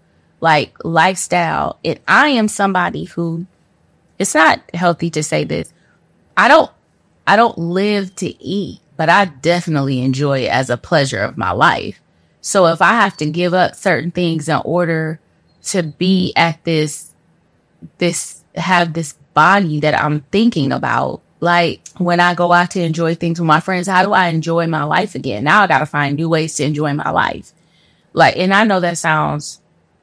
like 0.41 0.73
lifestyle. 0.85 1.81
And 1.85 1.99
I 2.07 2.29
am 2.29 2.47
somebody 2.47 3.05
who 3.05 3.47
it's 4.19 4.35
not 4.35 4.61
healthy 4.73 5.11
to 5.11 5.23
say 5.23 5.45
this. 5.45 5.73
I 6.37 6.47
don't, 6.47 6.71
I 7.27 7.35
don't 7.35 7.59
live 7.59 8.15
to 8.17 8.43
eat 8.43 8.81
but 8.99 9.09
I 9.09 9.27
definitely 9.27 10.03
enjoy 10.03 10.41
it 10.41 10.51
as 10.51 10.69
a 10.69 10.77
pleasure 10.77 11.21
of 11.21 11.39
my 11.39 11.53
life. 11.53 12.01
So 12.41 12.67
if 12.67 12.83
I 12.83 12.95
have 12.95 13.17
to 13.19 13.31
give 13.31 13.55
up 13.55 13.77
certain 13.77 14.11
things 14.11 14.49
in 14.49 14.61
order 14.65 15.21
to 15.67 15.85
be 15.85 16.33
at 16.35 16.65
this, 16.65 17.15
this, 17.99 18.43
have 18.57 18.93
this 18.95 19.13
body 19.35 19.79
that 19.81 19.95
I'm 19.95 20.23
thinking 20.33 20.73
about, 20.73 21.23
like 21.39 21.87
when 21.99 22.19
I 22.19 22.35
go 22.35 22.53
out 22.53 22.73
to 22.73 22.83
enjoy 22.83 23.15
things 23.15 23.39
with 23.39 23.47
my 23.47 23.61
friends, 23.61 23.87
how 23.87 24.03
do 24.03 24.13
I 24.13 24.27
enjoy 24.29 24.67
my 24.67 24.83
life 24.83 25.15
again? 25.15 25.45
Now 25.45 25.63
I 25.63 25.69
got 25.69 25.79
to 25.79 25.87
find 25.87 26.17
new 26.17 26.29
ways 26.29 26.57
to 26.57 26.65
enjoy 26.65 26.93
my 26.93 27.11
life. 27.11 27.53
Like, 28.15 28.37
and 28.37 28.53
I 28.53 28.65
know 28.65 28.81
that 28.81 28.99
sounds 28.99 29.61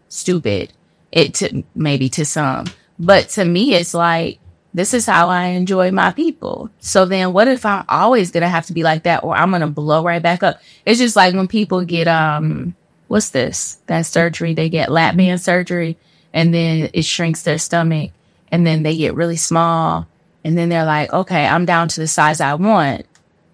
stupid. 0.08 0.72
It 1.12 1.34
to 1.36 1.64
maybe 1.76 2.08
to 2.10 2.24
some, 2.24 2.68
but 2.98 3.28
to 3.30 3.44
me, 3.44 3.74
it's 3.74 3.94
like, 3.94 4.40
this 4.76 4.94
is 4.94 5.06
how 5.06 5.30
I 5.30 5.46
enjoy 5.48 5.92
my 5.92 6.12
people. 6.12 6.70
So 6.80 7.06
then 7.06 7.32
what 7.32 7.48
if 7.48 7.66
I'm 7.66 7.86
always 7.88 8.32
going 8.32 8.42
to 8.42 8.50
have 8.50 8.66
to 8.66 8.74
be 8.74 8.84
like 8.84 9.04
that 9.04 9.24
or 9.24 9.34
I'm 9.34 9.52
going 9.52 9.62
to 9.62 9.68
blow 9.68 10.04
right 10.04 10.22
back 10.22 10.44
up? 10.44 10.62
It's 10.86 11.00
just 11.00 11.16
like 11.16 11.34
when 11.34 11.48
people 11.48 11.86
get, 11.86 12.10
um, 12.10 12.76
what's 13.08 13.30
this? 13.30 13.80
That 13.88 14.06
surgery, 14.06 14.54
they 14.54 14.68
get 14.68 14.92
lap 14.92 15.16
band 15.16 15.40
surgery 15.40 15.98
and 16.34 16.54
then 16.54 16.90
it 16.94 17.06
shrinks 17.06 17.44
their 17.44 17.58
stomach 17.58 18.12
and 18.52 18.68
then 18.68 18.84
they 18.84 18.98
get 18.98 19.16
really 19.16 19.38
small. 19.38 20.08
And 20.44 20.58
then 20.58 20.68
they're 20.68 20.84
like, 20.84 21.12
okay, 21.14 21.48
I'm 21.48 21.66
down 21.66 21.88
to 21.88 22.02
the 22.02 22.08
size 22.08 22.42
I 22.42 22.56
want. 22.56 23.06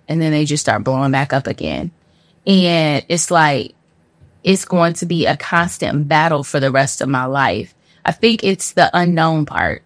And 0.07 0.19
then 0.19 0.31
they 0.31 0.45
just 0.45 0.61
start 0.61 0.83
blowing 0.83 1.11
back 1.11 1.33
up 1.33 1.45
again. 1.45 1.91
And 2.47 3.05
it's 3.07 3.29
like, 3.29 3.75
it's 4.43 4.65
going 4.65 4.93
to 4.93 5.05
be 5.05 5.27
a 5.27 5.37
constant 5.37 6.07
battle 6.07 6.43
for 6.43 6.59
the 6.59 6.71
rest 6.71 6.99
of 6.99 7.09
my 7.09 7.25
life. 7.25 7.75
I 8.03 8.11
think 8.11 8.43
it's 8.43 8.71
the 8.71 8.89
unknown 8.91 9.45
part 9.45 9.83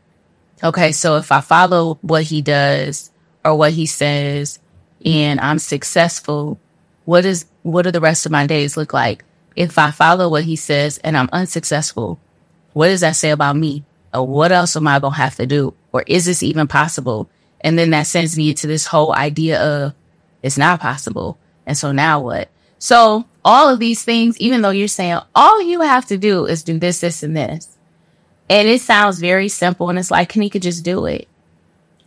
Okay, 0.65 0.93
so 0.93 1.17
if 1.17 1.32
I 1.32 1.41
follow 1.41 1.99
what 2.01 2.23
he 2.23 2.41
does 2.41 3.12
or 3.43 3.56
what 3.56 3.73
he 3.73 3.86
says 3.86 4.58
and 5.06 5.39
I'm 5.39 5.60
successful, 5.60 6.60
what 7.04 7.23
is 7.23 7.45
what 7.62 7.84
do 7.84 7.91
the 7.91 8.01
rest 8.01 8.25
of 8.25 8.32
my 8.32 8.47
days 8.47 8.75
look 8.75 8.91
like? 8.91 9.23
If 9.56 9.78
I 9.78 9.91
follow 9.91 10.28
what 10.28 10.43
he 10.43 10.56
says 10.56 10.97
and 11.04 11.15
I'm 11.15 11.30
unsuccessful, 11.32 12.19
what 12.73 12.88
does 12.88 13.01
that 13.01 13.15
say 13.15 13.30
about 13.30 13.56
me? 13.56 13.84
Or 14.12 14.25
what 14.25 14.51
else 14.51 14.75
am 14.75 14.88
I 14.88 14.99
gonna 14.99 15.13
have 15.13 15.36
to 15.36 15.45
do? 15.45 15.75
Or 15.93 16.04
is 16.08 16.25
this 16.25 16.41
even 16.41 16.67
possible? 16.67 17.30
And 17.62 17.78
then 17.78 17.91
that 17.91 18.08
sends 18.08 18.36
me 18.36 18.56
to 18.56 18.65
this 18.65 18.88
whole 18.88 19.13
idea 19.13 19.62
of 19.62 19.93
it's 20.41 20.58
not 20.58 20.80
possible. 20.80 21.38
And 21.67 21.78
so 21.78 21.91
now 21.91 22.21
what? 22.21 22.49
So 22.80 23.25
all 23.43 23.69
of 23.69 23.78
these 23.78 24.04
things, 24.04 24.36
even 24.39 24.63
though 24.63 24.71
you're 24.71 24.88
saying 24.88 25.19
all 25.36 25.62
you 25.62 25.82
have 25.82 26.08
to 26.08 26.17
do 26.17 26.45
is 26.45 26.63
do 26.63 26.80
this, 26.80 27.01
this, 27.01 27.21
and 27.21 27.38
this, 27.38 27.74
and 28.49 28.67
it 28.67 28.81
sounds 28.81 29.19
very 29.19 29.49
simple. 29.49 29.89
And 29.89 29.97
it's 29.97 30.12
like, 30.12 30.31
Kanika, 30.31 30.62
just 30.62 30.84
do 30.84 31.05
it. 31.05 31.27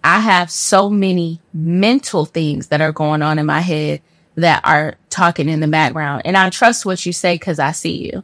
I 0.05 0.21
have 0.21 0.51
so 0.51 0.89
many 0.89 1.41
mental 1.53 2.25
things 2.25 2.69
that 2.69 2.81
are 2.81 2.93
going 2.93 3.23
on 3.23 3.39
in 3.39 3.47
my 3.47 3.61
head 3.61 4.01
that 4.37 4.61
are 4.65 4.95
talking 5.11 5.49
in 5.49 5.61
the 5.61 5.67
background. 5.67 6.23
And 6.25 6.37
I 6.37 6.49
trust 6.51 6.87
what 6.87 7.05
you 7.05 7.13
say 7.13 7.35
because 7.35 7.59
I 7.59 7.73
see 7.73 8.11
you. 8.13 8.23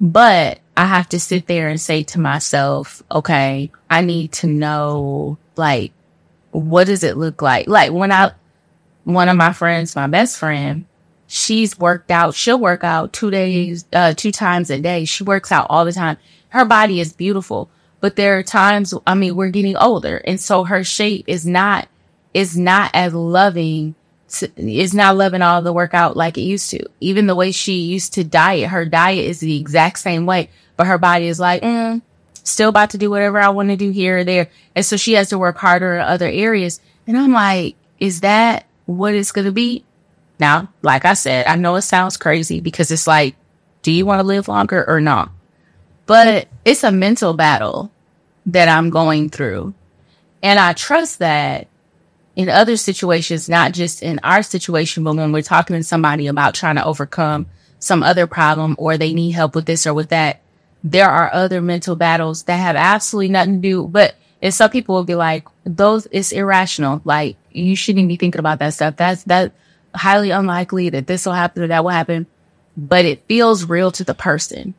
But 0.00 0.60
I 0.76 0.86
have 0.86 1.08
to 1.10 1.20
sit 1.20 1.46
there 1.46 1.68
and 1.68 1.80
say 1.80 2.02
to 2.04 2.18
myself, 2.18 3.02
okay, 3.10 3.70
I 3.90 4.00
need 4.00 4.32
to 4.32 4.46
know, 4.46 5.38
like, 5.56 5.92
what 6.50 6.86
does 6.86 7.04
it 7.04 7.18
look 7.18 7.42
like? 7.42 7.68
Like 7.68 7.92
when 7.92 8.10
I, 8.10 8.32
one 9.04 9.28
of 9.28 9.36
my 9.36 9.52
friends, 9.52 9.94
my 9.94 10.06
best 10.06 10.38
friend, 10.38 10.86
she's 11.26 11.78
worked 11.78 12.10
out. 12.10 12.34
She'll 12.34 12.58
work 12.58 12.82
out 12.82 13.12
two 13.12 13.30
days, 13.30 13.84
uh, 13.92 14.14
two 14.14 14.32
times 14.32 14.70
a 14.70 14.80
day. 14.80 15.04
She 15.04 15.24
works 15.24 15.52
out 15.52 15.66
all 15.68 15.84
the 15.84 15.92
time 15.92 16.16
her 16.54 16.64
body 16.64 17.00
is 17.00 17.12
beautiful, 17.12 17.68
but 18.00 18.14
there 18.14 18.38
are 18.38 18.44
times, 18.44 18.94
I 19.08 19.14
mean, 19.16 19.34
we're 19.34 19.50
getting 19.50 19.76
older. 19.76 20.18
And 20.18 20.40
so 20.40 20.62
her 20.62 20.84
shape 20.84 21.24
is 21.26 21.44
not, 21.44 21.88
is 22.32 22.56
not 22.56 22.92
as 22.94 23.12
loving, 23.12 23.96
to, 24.28 24.48
is 24.56 24.94
not 24.94 25.16
loving 25.16 25.42
all 25.42 25.62
the 25.62 25.72
workout 25.72 26.16
like 26.16 26.38
it 26.38 26.42
used 26.42 26.70
to. 26.70 26.86
Even 27.00 27.26
the 27.26 27.34
way 27.34 27.50
she 27.50 27.74
used 27.78 28.14
to 28.14 28.22
diet, 28.22 28.70
her 28.70 28.86
diet 28.86 29.24
is 29.24 29.40
the 29.40 29.58
exact 29.58 29.98
same 29.98 30.26
way, 30.26 30.48
but 30.76 30.86
her 30.86 30.96
body 30.96 31.26
is 31.26 31.40
like, 31.40 31.62
mm, 31.62 32.00
still 32.44 32.68
about 32.68 32.90
to 32.90 32.98
do 32.98 33.10
whatever 33.10 33.40
I 33.40 33.48
want 33.48 33.70
to 33.70 33.76
do 33.76 33.90
here 33.90 34.18
or 34.18 34.24
there. 34.24 34.48
And 34.76 34.86
so 34.86 34.96
she 34.96 35.14
has 35.14 35.30
to 35.30 35.38
work 35.38 35.58
harder 35.58 35.96
in 35.96 36.02
other 36.02 36.28
areas. 36.28 36.80
And 37.08 37.18
I'm 37.18 37.32
like, 37.32 37.74
is 37.98 38.20
that 38.20 38.66
what 38.86 39.14
it's 39.14 39.32
going 39.32 39.46
to 39.46 39.52
be? 39.52 39.84
Now, 40.38 40.68
like 40.82 41.04
I 41.04 41.14
said, 41.14 41.46
I 41.46 41.56
know 41.56 41.74
it 41.74 41.82
sounds 41.82 42.16
crazy 42.16 42.60
because 42.60 42.92
it's 42.92 43.08
like, 43.08 43.34
do 43.82 43.90
you 43.90 44.06
want 44.06 44.20
to 44.20 44.26
live 44.26 44.46
longer 44.46 44.84
or 44.86 45.00
not? 45.00 45.30
But 46.06 46.48
it's 46.64 46.84
a 46.84 46.92
mental 46.92 47.34
battle 47.34 47.90
that 48.46 48.68
I'm 48.68 48.90
going 48.90 49.30
through. 49.30 49.74
And 50.42 50.58
I 50.58 50.74
trust 50.74 51.20
that 51.20 51.68
in 52.36 52.48
other 52.48 52.76
situations, 52.76 53.48
not 53.48 53.72
just 53.72 54.02
in 54.02 54.20
our 54.22 54.42
situation, 54.42 55.04
but 55.04 55.16
when 55.16 55.32
we're 55.32 55.42
talking 55.42 55.76
to 55.76 55.82
somebody 55.82 56.26
about 56.26 56.54
trying 56.54 56.76
to 56.76 56.84
overcome 56.84 57.46
some 57.78 58.02
other 58.02 58.26
problem 58.26 58.74
or 58.78 58.96
they 58.96 59.14
need 59.14 59.32
help 59.32 59.54
with 59.54 59.66
this 59.66 59.86
or 59.86 59.94
with 59.94 60.08
that, 60.08 60.40
there 60.82 61.08
are 61.08 61.32
other 61.32 61.62
mental 61.62 61.96
battles 61.96 62.42
that 62.44 62.56
have 62.56 62.76
absolutely 62.76 63.30
nothing 63.30 63.62
to 63.62 63.68
do. 63.68 63.86
But 63.86 64.14
and 64.42 64.52
some 64.52 64.70
people 64.70 64.94
will 64.94 65.04
be 65.04 65.14
like, 65.14 65.46
those 65.64 66.06
it's 66.10 66.32
irrational. 66.32 67.00
Like 67.04 67.36
you 67.50 67.76
shouldn't 67.76 68.08
be 68.08 68.16
thinking 68.16 68.38
about 68.38 68.58
that 68.58 68.74
stuff. 68.74 68.96
That's 68.96 69.24
that 69.24 69.52
highly 69.94 70.30
unlikely 70.30 70.90
that 70.90 71.06
this 71.06 71.24
will 71.24 71.32
happen 71.32 71.62
or 71.62 71.68
that 71.68 71.84
will 71.84 71.90
happen. 71.90 72.26
But 72.76 73.04
it 73.06 73.24
feels 73.26 73.64
real 73.64 73.90
to 73.92 74.04
the 74.04 74.14
person. 74.14 74.74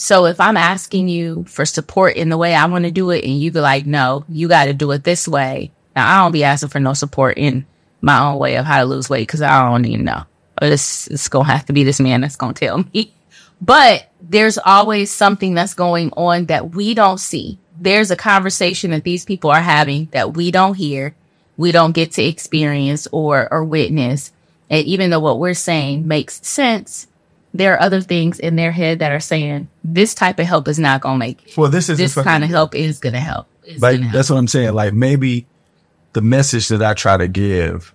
So 0.00 0.26
if 0.26 0.38
I'm 0.38 0.56
asking 0.56 1.08
you 1.08 1.44
for 1.48 1.66
support 1.66 2.14
in 2.14 2.28
the 2.28 2.36
way 2.38 2.54
I 2.54 2.66
want 2.66 2.84
to 2.84 2.92
do 2.92 3.10
it 3.10 3.24
and 3.24 3.36
you 3.36 3.50
be 3.50 3.58
like, 3.58 3.84
no, 3.84 4.24
you 4.28 4.46
got 4.46 4.66
to 4.66 4.72
do 4.72 4.92
it 4.92 5.02
this 5.02 5.26
way. 5.26 5.72
Now 5.96 6.08
I 6.08 6.22
don't 6.22 6.30
be 6.30 6.44
asking 6.44 6.68
for 6.68 6.78
no 6.78 6.92
support 6.92 7.36
in 7.36 7.66
my 8.00 8.20
own 8.20 8.38
way 8.38 8.58
of 8.58 8.64
how 8.64 8.78
to 8.78 8.84
lose 8.84 9.10
weight 9.10 9.26
because 9.26 9.42
I 9.42 9.68
don't 9.68 9.84
even 9.86 10.04
know. 10.04 10.22
It's, 10.62 11.08
it's 11.08 11.26
going 11.26 11.46
to 11.46 11.52
have 11.52 11.66
to 11.66 11.72
be 11.72 11.82
this 11.82 11.98
man 11.98 12.20
that's 12.20 12.36
going 12.36 12.54
to 12.54 12.64
tell 12.64 12.84
me. 12.94 13.12
But 13.60 14.08
there's 14.22 14.56
always 14.56 15.10
something 15.10 15.54
that's 15.54 15.74
going 15.74 16.12
on 16.12 16.46
that 16.46 16.76
we 16.76 16.94
don't 16.94 17.18
see. 17.18 17.58
There's 17.76 18.12
a 18.12 18.16
conversation 18.16 18.92
that 18.92 19.02
these 19.02 19.24
people 19.24 19.50
are 19.50 19.60
having 19.60 20.06
that 20.12 20.34
we 20.34 20.52
don't 20.52 20.74
hear, 20.74 21.16
we 21.56 21.72
don't 21.72 21.90
get 21.90 22.12
to 22.12 22.22
experience 22.22 23.08
or 23.10 23.52
or 23.52 23.64
witness. 23.64 24.30
And 24.70 24.86
even 24.86 25.10
though 25.10 25.18
what 25.18 25.40
we're 25.40 25.54
saying 25.54 26.06
makes 26.06 26.46
sense, 26.46 27.08
there 27.54 27.74
are 27.74 27.80
other 27.80 28.00
things 28.00 28.38
in 28.38 28.56
their 28.56 28.72
head 28.72 28.98
that 28.98 29.12
are 29.12 29.20
saying 29.20 29.68
this 29.82 30.14
type 30.14 30.38
of 30.38 30.46
help 30.46 30.68
is 30.68 30.78
not 30.78 31.00
going 31.00 31.14
to 31.14 31.18
make 31.18 31.46
it. 31.46 31.56
Well, 31.56 31.70
this 31.70 31.88
is 31.88 31.98
This 31.98 32.14
kind 32.14 32.44
of 32.44 32.50
help 32.50 32.74
is 32.74 32.98
going 32.98 33.14
to 33.14 33.20
help. 33.20 33.46
It's 33.64 33.82
like 33.82 34.00
help. 34.00 34.12
that's 34.12 34.30
what 34.30 34.36
I'm 34.36 34.48
saying. 34.48 34.74
Like 34.74 34.92
maybe 34.92 35.46
the 36.12 36.20
message 36.20 36.68
that 36.68 36.82
I 36.82 36.94
try 36.94 37.16
to 37.16 37.28
give, 37.28 37.94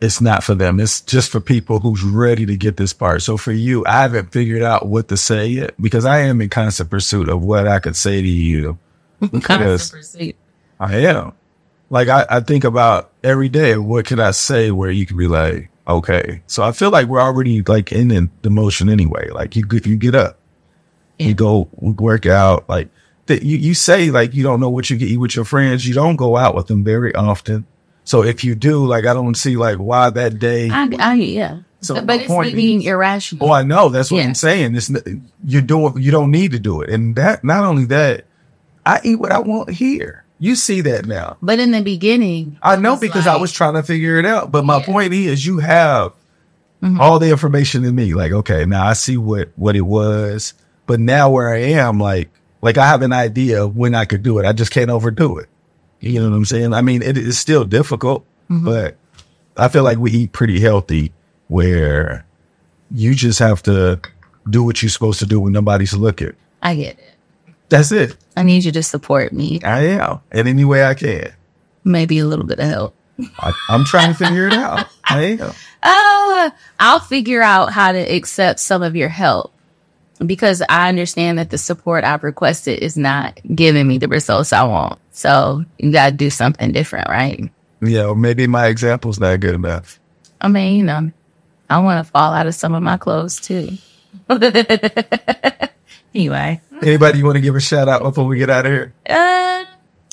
it's 0.00 0.20
not 0.20 0.42
for 0.42 0.54
them. 0.54 0.80
It's 0.80 1.00
just 1.00 1.30
for 1.30 1.40
people 1.40 1.78
who's 1.78 2.02
ready 2.02 2.44
to 2.46 2.56
get 2.56 2.76
this 2.76 2.92
part. 2.92 3.22
So 3.22 3.36
for 3.36 3.52
you, 3.52 3.84
I 3.86 4.02
haven't 4.02 4.32
figured 4.32 4.62
out 4.62 4.86
what 4.86 5.08
to 5.08 5.16
say 5.16 5.46
yet 5.46 5.80
because 5.80 6.04
I 6.04 6.20
am 6.20 6.40
in 6.40 6.48
constant 6.48 6.90
pursuit 6.90 7.28
of 7.28 7.42
what 7.42 7.68
I 7.68 7.78
could 7.78 7.96
say 7.96 8.20
to 8.20 8.28
you. 8.28 8.78
Constant 9.42 10.00
pursuit. 10.00 10.36
I 10.80 10.96
am. 11.06 11.32
Like 11.90 12.08
I, 12.08 12.26
I 12.28 12.40
think 12.40 12.64
about 12.64 13.12
every 13.22 13.48
day, 13.48 13.76
what 13.76 14.06
can 14.06 14.18
I 14.18 14.32
say 14.32 14.72
where 14.72 14.90
you 14.90 15.06
can 15.06 15.16
be 15.16 15.28
like, 15.28 15.68
okay. 15.86 16.42
So 16.46 16.62
I 16.62 16.72
feel 16.72 16.90
like 16.90 17.06
we're 17.08 17.20
already 17.20 17.62
like 17.62 17.92
in 17.92 18.08
the, 18.08 18.28
the 18.42 18.50
motion 18.50 18.88
anyway. 18.88 19.28
Like 19.30 19.56
you, 19.56 19.64
if 19.72 19.86
you 19.86 19.96
get 19.96 20.14
up, 20.14 20.38
Yeah. 21.18 21.28
you 21.28 21.34
go 21.34 21.68
work 21.80 22.26
out. 22.26 22.68
Like 22.68 22.88
that, 23.26 23.42
you, 23.42 23.56
you 23.56 23.74
say 23.74 24.10
like 24.10 24.34
you 24.34 24.42
don't 24.42 24.60
know 24.60 24.70
what 24.70 24.90
you 24.90 24.96
eat 24.98 25.18
with 25.18 25.36
your 25.36 25.44
friends. 25.44 25.86
You 25.86 25.94
don't 25.94 26.16
go 26.16 26.36
out 26.36 26.54
with 26.54 26.66
them 26.66 26.84
very 26.84 27.14
often. 27.14 27.66
So 28.04 28.22
if 28.24 28.42
you 28.42 28.54
do, 28.54 28.84
like 28.86 29.06
I 29.06 29.14
don't 29.14 29.36
see 29.36 29.56
like 29.56 29.76
why 29.78 30.10
that 30.10 30.38
day. 30.38 30.70
I, 30.70 30.88
I, 30.98 31.14
yeah. 31.14 31.60
So 31.80 32.00
but 32.04 32.20
it's 32.20 32.26
point 32.28 32.54
being 32.54 32.80
is- 32.82 32.86
irrational. 32.86 33.48
Oh, 33.48 33.52
I 33.52 33.62
know. 33.64 33.88
That's 33.88 34.10
what 34.10 34.18
Yeah. 34.18 34.24
I'm 34.24 34.34
saying. 34.34 34.76
It's 34.76 34.90
you 35.44 35.60
do 35.60 35.92
You 35.96 36.10
don't 36.10 36.30
need 36.30 36.52
to 36.52 36.58
do 36.58 36.80
it. 36.82 36.90
And 36.90 37.16
that 37.16 37.42
not 37.44 37.64
only 37.64 37.84
that, 37.86 38.24
I 38.86 39.00
eat 39.04 39.16
what 39.16 39.30
I 39.32 39.38
want 39.40 39.70
here. 39.70 40.21
You 40.42 40.56
see 40.56 40.80
that 40.80 41.06
now. 41.06 41.36
But 41.40 41.60
in 41.60 41.70
the 41.70 41.82
beginning, 41.82 42.58
I 42.60 42.74
know 42.74 42.96
because 42.96 43.28
I 43.28 43.36
was 43.36 43.52
trying 43.52 43.74
to 43.74 43.82
figure 43.84 44.18
it 44.18 44.26
out. 44.26 44.50
But 44.50 44.64
my 44.64 44.78
Yeah. 44.78 44.86
point 44.86 45.14
is, 45.14 45.46
you 45.46 45.60
have 45.60 46.14
Mhm. 46.82 46.98
all 46.98 47.20
the 47.20 47.30
information 47.30 47.84
in 47.84 47.94
me. 47.94 48.12
Like, 48.12 48.32
okay, 48.32 48.64
now 48.64 48.84
I 48.84 48.94
see 48.94 49.16
what 49.16 49.50
what 49.54 49.76
it 49.76 49.86
was. 49.86 50.54
But 50.88 50.98
now 50.98 51.30
where 51.30 51.48
I 51.54 51.58
am, 51.58 52.00
like, 52.00 52.28
like 52.60 52.76
I 52.76 52.88
have 52.88 53.02
an 53.02 53.12
idea 53.12 53.62
of 53.62 53.76
when 53.76 53.94
I 53.94 54.04
could 54.04 54.24
do 54.24 54.40
it. 54.40 54.44
I 54.44 54.52
just 54.52 54.72
can't 54.72 54.90
overdo 54.90 55.38
it. 55.38 55.46
You 56.00 56.20
know 56.20 56.28
what 56.30 56.34
I'm 56.36 56.44
saying? 56.44 56.74
I 56.74 56.82
mean, 56.82 57.02
it 57.02 57.16
is 57.16 57.38
still 57.38 57.64
difficult, 57.64 58.24
Mm-hmm. 58.50 58.64
but 58.64 58.96
I 59.56 59.68
feel 59.68 59.84
like 59.84 59.98
we 59.98 60.10
eat 60.10 60.32
pretty 60.32 60.58
healthy. 60.58 61.12
Where 61.46 62.24
you 62.90 63.14
just 63.14 63.38
have 63.38 63.62
to 63.64 64.00
do 64.50 64.64
what 64.64 64.82
you're 64.82 64.90
supposed 64.90 65.20
to 65.20 65.26
do 65.26 65.38
when 65.38 65.52
nobody's 65.52 65.94
looking. 65.94 66.32
I 66.62 66.74
get 66.74 66.98
it. 66.98 67.14
That's 67.68 67.92
it. 67.92 68.16
I 68.36 68.42
need 68.42 68.64
you 68.64 68.72
to 68.72 68.82
support 68.82 69.32
me. 69.32 69.60
I 69.62 69.80
am 69.86 70.20
in 70.32 70.46
any 70.46 70.64
way 70.64 70.84
I 70.84 70.94
can. 70.94 71.32
Maybe 71.84 72.18
a 72.18 72.26
little 72.26 72.46
bit 72.46 72.58
of 72.58 72.68
help. 72.68 72.94
I, 73.38 73.52
I'm 73.68 73.84
trying 73.84 74.12
to 74.12 74.24
figure 74.24 74.46
it 74.46 74.54
out. 74.54 74.86
I 75.04 75.38
am. 75.40 75.52
Uh, 75.84 76.50
I'll 76.78 77.00
figure 77.00 77.42
out 77.42 77.72
how 77.72 77.90
to 77.90 77.98
accept 77.98 78.60
some 78.60 78.84
of 78.84 78.94
your 78.94 79.08
help 79.08 79.52
because 80.24 80.62
I 80.68 80.88
understand 80.88 81.38
that 81.38 81.50
the 81.50 81.58
support 81.58 82.04
I've 82.04 82.22
requested 82.22 82.78
is 82.78 82.96
not 82.96 83.40
giving 83.52 83.88
me 83.88 83.98
the 83.98 84.06
results 84.06 84.52
I 84.52 84.62
want. 84.62 85.00
So 85.10 85.64
you 85.78 85.90
got 85.90 86.10
to 86.10 86.14
do 86.14 86.30
something 86.30 86.70
different, 86.70 87.08
right? 87.08 87.50
Yeah, 87.80 88.06
or 88.06 88.14
maybe 88.14 88.46
my 88.46 88.66
example's 88.66 89.18
not 89.18 89.40
good 89.40 89.56
enough. 89.56 89.98
I 90.40 90.46
mean, 90.48 90.76
you 90.76 90.84
know, 90.84 91.10
I 91.68 91.78
want 91.80 92.04
to 92.04 92.10
fall 92.10 92.32
out 92.32 92.46
of 92.46 92.54
some 92.54 92.74
of 92.74 92.82
my 92.82 92.96
clothes 92.96 93.40
too. 93.40 93.76
anyway, 96.14 96.60
Anybody 96.82 97.18
you 97.18 97.24
want 97.24 97.36
to 97.36 97.40
give 97.40 97.54
a 97.54 97.60
shout 97.60 97.88
out 97.88 98.02
before 98.02 98.26
we 98.26 98.38
get 98.38 98.50
out 98.50 98.66
of 98.66 98.72
here? 98.72 98.92
uh, 99.08 99.64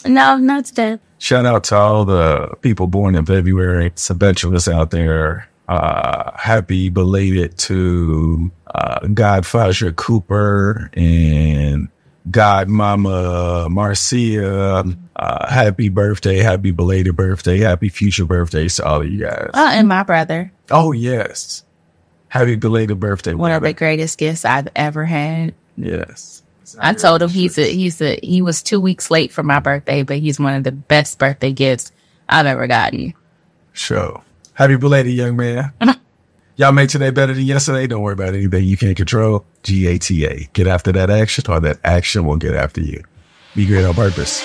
no, 0.05 0.37
not 0.37 0.65
today. 0.65 0.99
Shout 1.17 1.45
out 1.45 1.63
to 1.65 1.75
all 1.75 2.05
the 2.05 2.53
people 2.61 2.87
born 2.87 3.15
in 3.15 3.25
February, 3.25 3.89
Sabetulous 3.91 4.71
out 4.71 4.91
there. 4.91 5.49
Uh, 5.67 6.31
happy 6.37 6.89
belated 6.89 7.57
to 7.57 8.51
uh, 8.73 9.05
Godfather 9.07 9.91
Cooper 9.91 10.89
and 10.93 11.89
Godmama 12.29 13.69
Marcia. 13.69 14.83
Uh, 15.15 15.49
happy 15.49 15.89
birthday, 15.89 16.37
happy 16.37 16.71
belated 16.71 17.15
birthday, 17.15 17.59
happy 17.59 17.89
future 17.89 18.25
birthdays 18.25 18.77
to 18.77 18.85
all 18.85 19.01
of 19.01 19.07
you 19.07 19.19
guys. 19.25 19.49
Oh, 19.53 19.69
and 19.69 19.87
my 19.87 20.03
brother, 20.03 20.51
oh, 20.71 20.91
yes. 20.91 21.63
Happy 22.29 22.55
belated 22.55 22.99
birthday. 22.99 23.33
one 23.33 23.51
of 23.51 23.63
the 23.63 23.73
greatest 23.73 24.17
gifts 24.17 24.45
I've 24.45 24.69
ever 24.75 25.05
had. 25.05 25.55
Yes. 25.75 26.43
I 26.79 26.93
told 26.93 27.21
him 27.21 27.29
he's 27.29 27.57
a 27.57 27.71
he's 27.71 28.01
a 28.01 28.19
he 28.21 28.41
was 28.41 28.61
two 28.61 28.79
weeks 28.79 29.09
late 29.09 29.31
for 29.31 29.43
my 29.43 29.59
birthday, 29.59 30.03
but 30.03 30.17
he's 30.17 30.39
one 30.39 30.53
of 30.53 30.63
the 30.63 30.71
best 30.71 31.17
birthday 31.17 31.51
gifts 31.51 31.91
I've 32.27 32.45
ever 32.45 32.67
gotten. 32.67 33.13
Sure. 33.73 34.21
Happy 34.53 34.75
belated, 34.75 35.13
young 35.13 35.37
man. 35.37 35.71
Y'all 36.57 36.73
make 36.73 36.89
today 36.89 37.09
better 37.09 37.33
than 37.33 37.45
yesterday. 37.45 37.87
Don't 37.87 38.01
worry 38.01 38.13
about 38.13 38.33
anything 38.33 38.65
you 38.65 38.75
can't 38.75 38.97
control. 38.97 39.45
GATA. 39.63 40.49
Get 40.51 40.67
after 40.67 40.91
that 40.91 41.09
action 41.09 41.45
or 41.47 41.61
that 41.61 41.79
action 41.85 42.25
will 42.25 42.35
get 42.35 42.53
after 42.53 42.81
you. 42.81 43.01
Be 43.55 43.65
great 43.65 43.85
on 43.85 43.93
purpose. 43.93 44.41